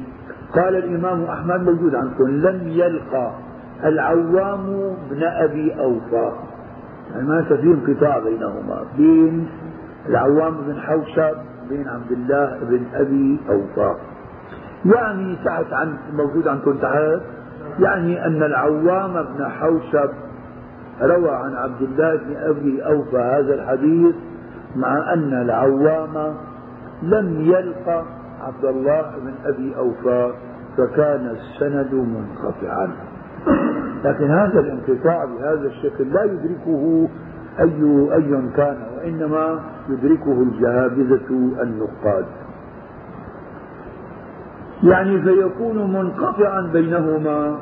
[0.55, 3.31] قال الإمام أحمد موجود عندكم لم يلقى
[3.83, 6.31] العوام بن أبي أوفى.
[7.11, 8.83] يعني ما في انقطاع بينهما.
[8.97, 9.47] بين
[10.09, 11.35] العوام بن حوشب
[11.69, 13.95] بين عبد الله بن أبي أوفى.
[14.85, 17.21] يعني تحت عن موجود عندكم تحت.
[17.79, 20.09] يعني أن العوام بن حوشب
[21.01, 24.15] روى عن عبد الله بن أبي أوفى هذا الحديث
[24.75, 26.35] مع أن العوام
[27.03, 28.03] لم يلقى
[28.41, 30.31] عبد الله بن أبي أوفى
[30.77, 32.89] فكان السند منقطعا.
[34.05, 37.09] لكن هذا الانقطاع بهذا الشكل لا يدركه
[37.59, 39.59] أي أي كان وإنما
[39.89, 41.29] يدركه الجهابذة
[41.61, 42.25] النقاد.
[44.83, 47.57] يعني فيكون منقطعا بينهما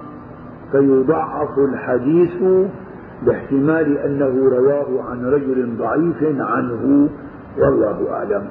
[0.71, 2.43] فيضعف الحديث
[3.25, 7.09] باحتمال أنه رواه عن رجل ضعيف عنه
[7.57, 8.47] والله أعلم.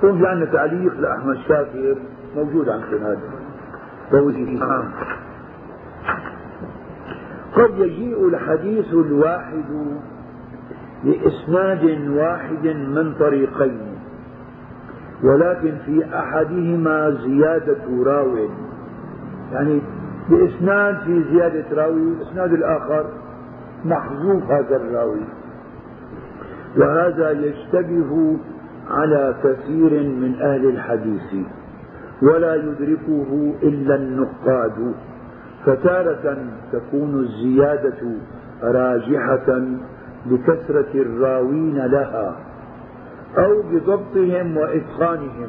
[0.00, 1.96] في عندنا تعليق لأحمد شاكر
[2.36, 3.18] موجود عندكم هذا
[4.10, 4.60] فوزي
[7.56, 9.64] قد يجيء الحديث الواحد
[11.04, 13.93] بإسناد واحد من طريقين.
[15.22, 18.36] ولكن في أحدهما زيادة راو
[19.52, 19.80] يعني
[20.30, 23.06] بإسناد في زيادة راوي الإسناد الآخر
[23.84, 25.20] محذوف هذا الراوي.
[26.76, 28.36] وهذا يشتبه
[28.90, 31.46] على كثير من أهل الحديث
[32.22, 34.94] ولا يدركه إلا النقاد.
[35.66, 36.36] فتارة
[36.72, 38.00] تكون الزيادة
[38.62, 39.62] راجحة
[40.26, 42.36] بكثرة الراوين لها.
[43.38, 45.48] أو بضبطهم وإتقانهم.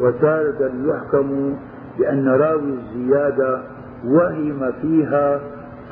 [0.00, 1.54] وتارة يحكم
[1.98, 3.62] بأن راوي الزيادة
[4.04, 5.40] وهم فيها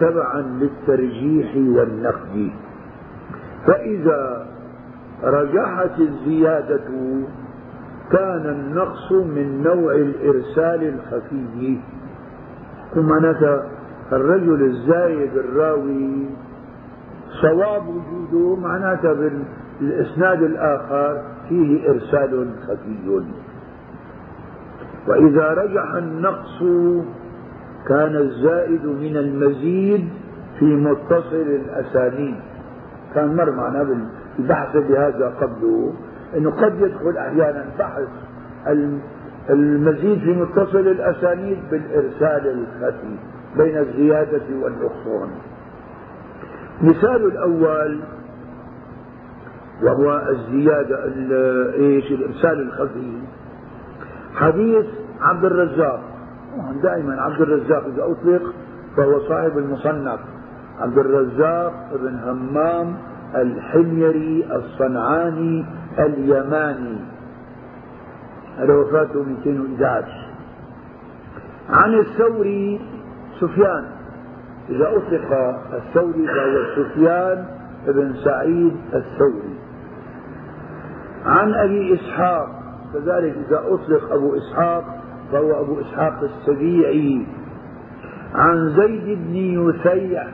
[0.00, 2.50] تبعا للترجيح والنقد.
[3.66, 4.46] فإذا
[5.24, 6.88] رجحت الزيادة
[8.12, 11.78] كان النقص من نوع الإرسال الخفي.
[12.96, 13.66] ومعناتها
[14.12, 16.26] الرجل الزايد الراوي
[17.42, 19.14] صواب وجوده معناتها
[19.82, 23.22] بالإسناد الآخر فيه إرسال خفي.
[25.08, 26.58] وإذا رجح النقص
[27.88, 30.08] كان الزائد من المزيد
[30.58, 32.36] في متصل الأسانيد.
[33.14, 33.82] كان مر معنا
[34.38, 35.92] بالبحث بهذا قبله
[36.36, 38.08] أنه قد يدخل أحيانا بحث
[39.50, 43.16] المزيد في متصل الأسانيد بالإرسال الخفي
[43.56, 45.28] بين الزيادة والنقصان
[46.82, 48.00] مثال الأول
[49.82, 51.04] وهو الزيادة
[51.74, 53.22] إيش الإرسال الخفي
[54.34, 54.86] حديث
[55.20, 56.00] عبد الرزاق.
[56.82, 58.54] دائما عبد الرزاق إذا أطلق
[58.96, 60.20] فهو صاحب المصنف.
[60.80, 61.72] عبد الرزاق
[62.02, 62.96] بن همام
[63.34, 65.64] الحميري الصنعاني
[65.98, 66.96] اليماني.
[68.58, 70.28] هذا وفاته 211
[71.70, 72.80] عن الثوري
[73.40, 73.84] سفيان.
[74.70, 75.32] إذا أطلق
[75.74, 77.46] الثوري فهو سفيان
[77.86, 79.54] بن سعيد الثوري.
[81.24, 82.48] عن أبي إسحاق.
[82.92, 84.84] كذلك إذا أطلق أبو إسحاق
[85.32, 87.26] فهو أبو إسحاق السبيعي.
[88.34, 90.26] عن زيد بن يثيع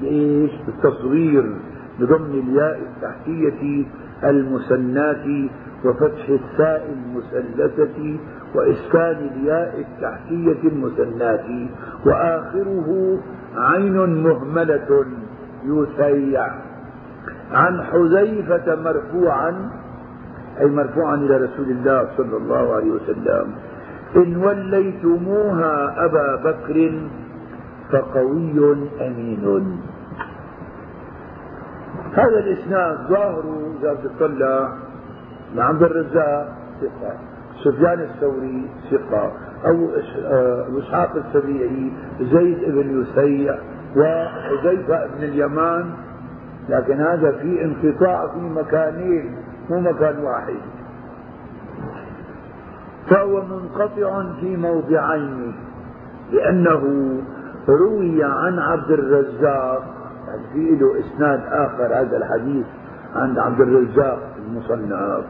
[0.00, 1.56] بإيش؟ بالتصوير
[2.00, 3.84] بضم الياء التحتية
[4.24, 5.48] المسناة
[5.84, 8.18] وفتح الثاء المثلثة
[8.54, 11.68] وإسكان الياء التحتية المثناة
[12.06, 13.18] وآخره
[13.56, 15.06] عين مهملة
[15.64, 16.46] يثيع.
[17.52, 19.70] عن حذيفة مرفوعا
[20.60, 23.46] أي مرفوعا إلى رسول الله صلى الله عليه وسلم.
[24.16, 26.92] إن وليتموها أبا بكر
[27.92, 29.80] فقوي أمين.
[32.12, 34.72] هذا الإسناد ظاهره إذا تطلع
[35.54, 36.48] لعبد الرزاق
[36.80, 37.12] ثقة
[37.64, 39.32] سفيان الثوري ثقة
[39.66, 39.88] أو
[40.78, 43.58] إسحاق السبيعي زيد بن يسيع
[43.96, 45.90] وحذيفة بن اليمان.
[46.68, 49.36] لكن هذا في انقطاع في مكانين.
[49.70, 50.60] مو مكان واحد.
[53.10, 55.54] فهو منقطع في موضعين
[56.32, 56.82] لأنه
[57.68, 59.84] روي عن عبد الرزاق
[60.28, 62.66] يعني في له إسناد آخر هذا الحديث
[63.14, 65.24] عند عبد الرزاق المصنف.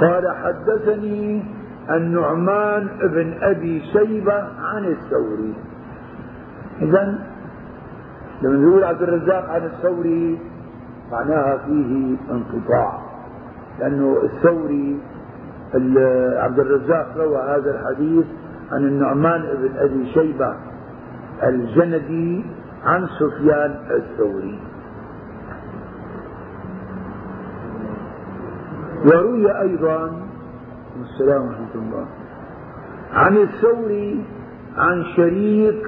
[0.00, 1.44] قال حدثني
[1.90, 5.54] النعمان بن أبي شيبة عن الثوري.
[6.82, 7.18] إذا
[8.42, 10.38] لما يقول عبد الرزاق عن الثوري
[11.12, 12.99] معناها فيه انقطاع.
[13.80, 14.98] لأنه الثوري
[16.38, 18.26] عبد الرزاق روى هذا الحديث
[18.72, 20.54] عن النعمان بن أبي شيبة
[21.42, 22.44] الجندي
[22.84, 24.58] عن سفيان الثوري.
[29.06, 30.12] وروي أيضا
[31.00, 32.06] السلام ورحمة الله
[33.12, 34.24] عن الثوري
[34.76, 35.86] عن شريك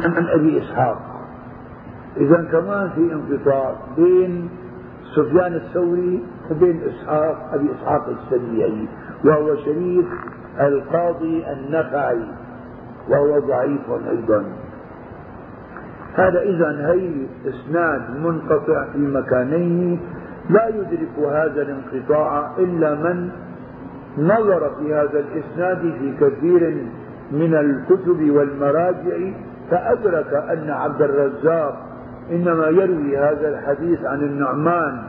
[0.00, 1.00] عن أبي إسحاق.
[2.16, 4.50] إذا كمان في انقطاع بين
[5.16, 8.88] سفيان الثوري وبين إسحاق أبي إسحاق السبيعي
[9.24, 10.06] وهو شريك
[10.60, 12.24] القاضي النخعي
[13.08, 14.44] وهو ضعيف أيضا.
[16.14, 17.10] هذا إذا هي
[17.48, 20.00] إسناد منقطع في مكانين
[20.50, 23.30] لا يدرك هذا الانقطاع إلا من
[24.18, 26.84] نظر في هذا الإسناد في كثير
[27.32, 29.32] من الكتب والمراجع
[29.70, 31.89] فأدرك أن عبد الرزاق
[32.30, 35.02] إنما يروي هذا الحديث عن النعمان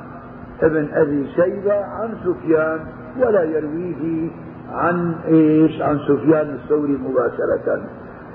[0.61, 2.79] ابن أبي شيبة عن سفيان
[3.19, 4.29] ولا يرويه
[4.71, 7.81] عن إيش؟ عن سفيان الثوري مباشرة.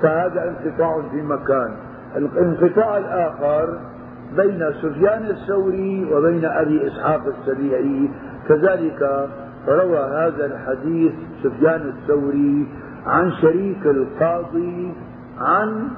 [0.03, 1.71] فهذا انقطاع في مكان.
[2.17, 3.79] الانقطاع الآخر
[4.37, 8.11] بين سفيان الثوري وبين أبي إسحاق السبيعي
[8.49, 9.29] كذلك
[9.69, 11.13] روى هذا الحديث
[11.43, 12.67] سفيان الثوري
[13.07, 14.93] عن شريك القاضي
[15.41, 15.89] عن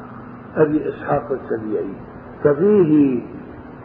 [0.57, 1.93] أبي إسحاق السبيعي
[2.45, 3.21] ففيه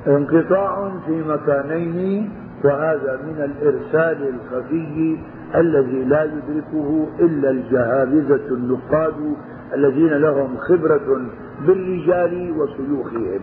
[0.08, 2.30] انقطاع في مكانين
[2.64, 5.18] وهذا من الإرسال الخفي
[5.56, 9.36] الذي لا يدركه إلا الجهابذة النقاد
[9.74, 11.22] الذين لهم خبرة
[11.68, 13.40] بالرجال وشيوخهم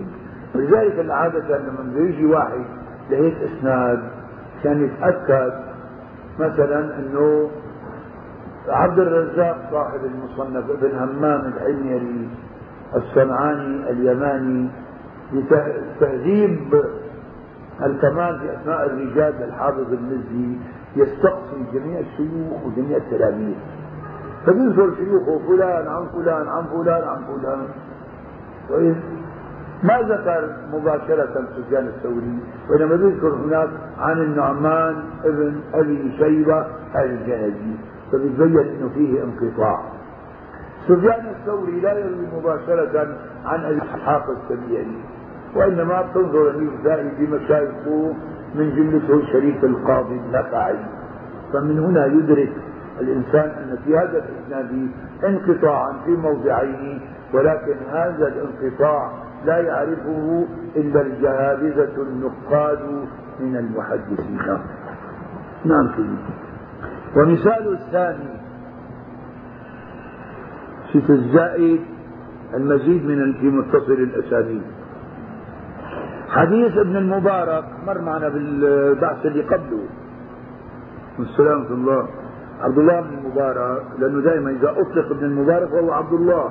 [0.54, 2.64] ولذلك العادة لما بيجي واحد
[3.10, 4.00] لهيك إسناد
[4.64, 5.52] كان يتأكد
[6.38, 7.50] مثلا إنه
[8.68, 12.28] عبد الرزاق صاحب المصنف ابن همام الحميري
[12.96, 14.68] الصنعاني اليماني
[15.32, 16.82] لتهذيب
[17.82, 20.58] الكمال في اسماء الرجال للحافظ المزي
[20.96, 23.54] يستقصي جميع الشيوخ وجميع التلاميذ.
[24.46, 27.66] فبيذكر شيوخه فلان عن فلان عن فلان عن فلان.
[28.68, 28.96] كويس
[29.82, 32.38] ما ذكر مباشرة سفيان الثوري؟
[32.70, 33.68] وإنما ذكر هناك
[33.98, 36.66] عن النعمان ابن أبي شيبة
[36.96, 37.76] الجهدي
[38.12, 39.80] فبيتبين أنه فيه انقطاع.
[40.88, 44.86] سفيان الثوري لا يروي مباشرة عن أبي إسحاق السبيعي.
[45.54, 48.14] وإنما تنظر النسائي في مشايخه
[48.54, 50.76] من جملته الشريف القاضي النخعي
[51.52, 52.52] فمن هنا يدرك
[53.00, 54.88] الإنسان أن في هذا الإسناد
[55.24, 57.00] انقطاعا في موضعين
[57.34, 59.12] ولكن هذا الانقطاع
[59.44, 60.46] لا يعرفه
[60.76, 63.06] إلا الجهابذة النقاد
[63.40, 64.38] من المحدثين.
[65.64, 66.16] نعم سيدي.
[67.16, 68.40] ومثال الثاني
[70.92, 71.80] في الزائد
[72.54, 74.62] المزيد من في متصل الأسانيد.
[76.30, 79.84] حديث ابن المبارك مر معنا بالبحث اللي قبله.
[81.18, 82.08] والسلام الله.
[82.60, 86.50] عبد الله بن المبارك لأنه دائما إذا أطلق ابن المبارك فهو عبد الله.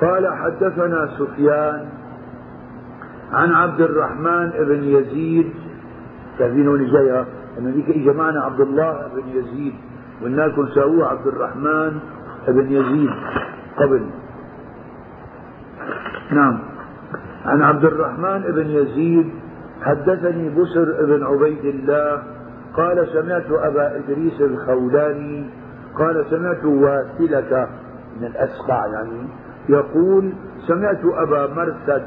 [0.00, 1.88] قال حدثنا سفيان
[3.32, 5.52] عن عبد الرحمن بن يزيد.
[6.38, 7.26] تعرفين هون جاية؟
[7.58, 9.74] أن ذيك إجا معنا عبد الله بن يزيد.
[10.22, 12.00] والناس ساووه عبد الرحمن
[12.48, 13.10] بن يزيد
[13.76, 14.06] قبل.
[16.30, 16.73] نعم.
[17.44, 19.30] عن عبد الرحمن بن يزيد
[19.82, 22.22] حدثني بسر بن عبيد الله
[22.76, 25.50] قال سمعت أبا إدريس الخولاني
[25.98, 27.68] قال سمعت واسلة
[28.20, 29.28] من الأسقع يعني
[29.68, 30.32] يقول
[30.66, 32.02] سمعت أبا مرثد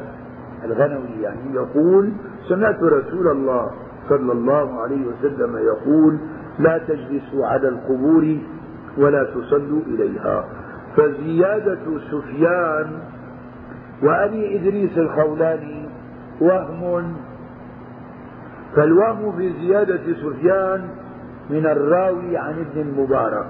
[0.65, 2.11] الغنوي يعني يقول
[2.49, 3.71] سمعت رسول الله
[4.09, 6.17] صلى الله عليه وسلم يقول
[6.59, 8.37] لا تجلسوا على القبور
[8.97, 10.45] ولا تصلوا إليها
[10.97, 11.79] فزيادة
[12.11, 12.87] سفيان
[14.03, 15.89] وأبي إدريس الخولاني
[16.41, 17.15] وهم
[18.75, 20.89] فالوهم في زيادة سفيان
[21.49, 23.47] من الراوي عن ابن المبارك.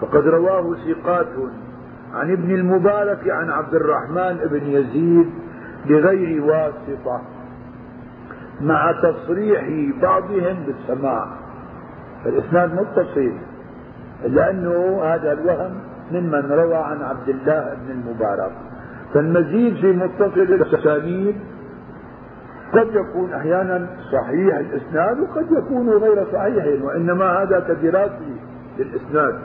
[0.00, 1.26] فقد رواه ثقات
[2.14, 5.30] عن ابن المبارك عن عبد الرحمن بن يزيد
[5.88, 7.20] بغير واسطة
[8.60, 11.26] مع تصريح بعضهم بالسماع.
[12.24, 13.32] فالإسناد متصل
[14.24, 15.74] لأنه هذا الوهم
[16.12, 18.52] ممن روى عن عبد الله بن المبارك.
[19.14, 21.36] فالمزيد في متصل الأسانيد
[22.72, 28.36] قد يكون أحيانا صحيح الإسناد وقد يكون غير صحيح وإنما هذا كدراسة
[28.78, 29.38] للإسناد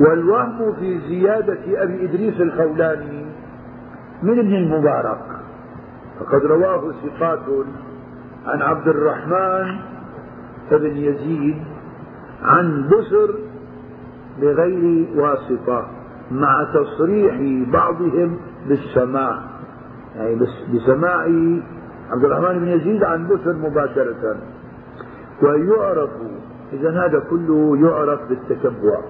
[0.00, 3.26] والوهم في زيادة أبي إدريس الخولاني
[4.22, 5.22] من ابن المبارك.
[6.20, 7.44] فقد رواه ثقات
[8.46, 9.76] عن عبد الرحمن
[10.70, 11.62] بن يزيد
[12.42, 13.34] عن بسر
[14.40, 15.86] بغير واسطة.
[16.30, 17.34] مع تصريح
[17.72, 18.36] بعضهم
[18.68, 19.38] بالسماع.
[20.16, 21.20] يعني بس بسماع
[22.10, 24.36] عبد الرحمن بن يزيد عن بسر مباشرة.
[25.42, 26.10] ويعرف
[26.72, 29.00] إذا هذا كله يعرف بالتتبع.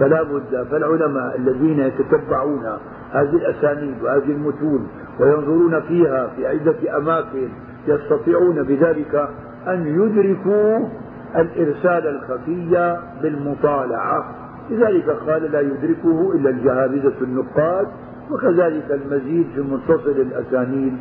[0.00, 2.66] فلا بد فالعلماء الذين يتتبعون
[3.12, 4.88] هذه الأسانيد وهذه المتون
[5.20, 7.48] وينظرون فيها في عدة أماكن
[7.88, 9.28] يستطيعون بذلك
[9.66, 10.88] أن يدركوا
[11.36, 14.45] الإرسال الخفي بالمطالعة.
[14.70, 17.86] لذلك قال لا يدركه إلا الجهابذة النقاد
[18.30, 20.96] وكذلك المزيد في متصل الأسانيد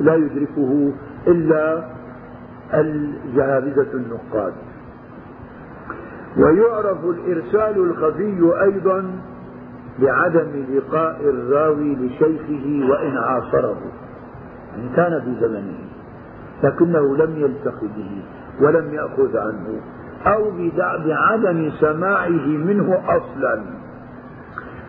[0.00, 0.92] لا يدركه
[1.26, 1.84] إلا
[2.74, 4.52] الجهابذة النقاد.
[6.36, 9.10] ويعرف الإرسال الخفي أيضا
[10.02, 13.76] بعدم لقاء الراوي لشيخه وإن عاصره
[14.76, 15.78] يعني كان في زمنه
[16.62, 18.22] لكنه لم يلتقي به
[18.60, 19.80] ولم يأخذ عنه.
[20.26, 20.50] أو
[21.06, 23.62] بعدم سماعه منه أصلا.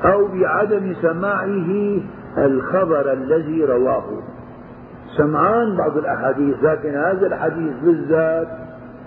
[0.05, 1.99] أو بعدم سماعه
[2.37, 4.05] الخبر الذي رواه.
[5.17, 8.47] سمعان بعض الأحاديث لكن هذا الحديث بالذات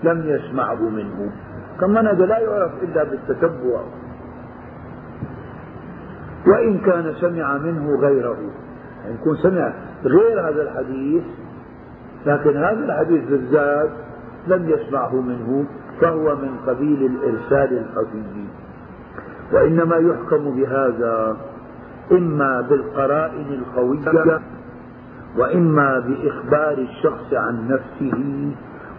[0.03, 1.31] لم يسمعه منه.
[1.79, 3.81] كمان هذا لا يعرف إلا بالتتبع.
[6.47, 8.37] وإن كان سمع منه غيره.
[9.03, 9.73] يعني يكون سمع
[10.03, 11.23] غير هذا الحديث
[12.25, 13.89] لكن هذا الحديث بالذات
[14.47, 15.65] لم يسمعه منه.
[16.01, 18.45] فهو من قبيل الإرسال الخفي.
[19.53, 21.37] وإنما يحكم بهذا
[22.11, 24.39] إما بالقرائن القوية
[25.37, 28.51] وإما بإخبار الشخص عن نفسه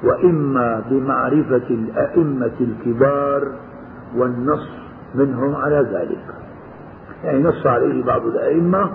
[0.04, 3.48] وإما بمعرفة الأئمة الكبار
[4.16, 4.68] والنص
[5.14, 6.24] منهم على ذلك.
[7.24, 8.90] يعني نص عليه بعض الأئمة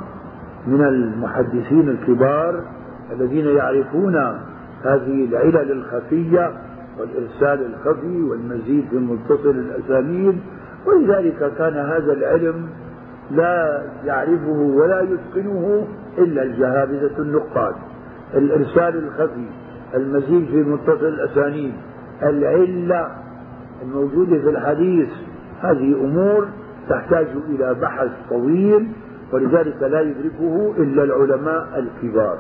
[0.68, 2.64] من المحدثين الكبار
[3.12, 4.16] الذين يعرفون
[4.84, 6.52] هذه العلل الخفية
[7.00, 10.40] والإرسال الخفي والمزيد في متصل الأسانيد
[10.86, 12.70] ولذلك كان هذا العلم
[13.32, 15.88] لا يعرفه ولا يتقنه
[16.18, 17.76] إلا الجهابذة النقاد.
[18.34, 19.48] الإرسال الخفي
[19.96, 21.74] المزيد في متصل الأسانيد
[22.24, 23.12] العلة
[23.84, 25.10] الموجودة في الحديث
[25.62, 26.48] هذه أمور
[26.90, 28.88] تحتاج إلى بحث طويل
[29.34, 32.38] ولذلك لا يدركه إلا العلماء الكبار.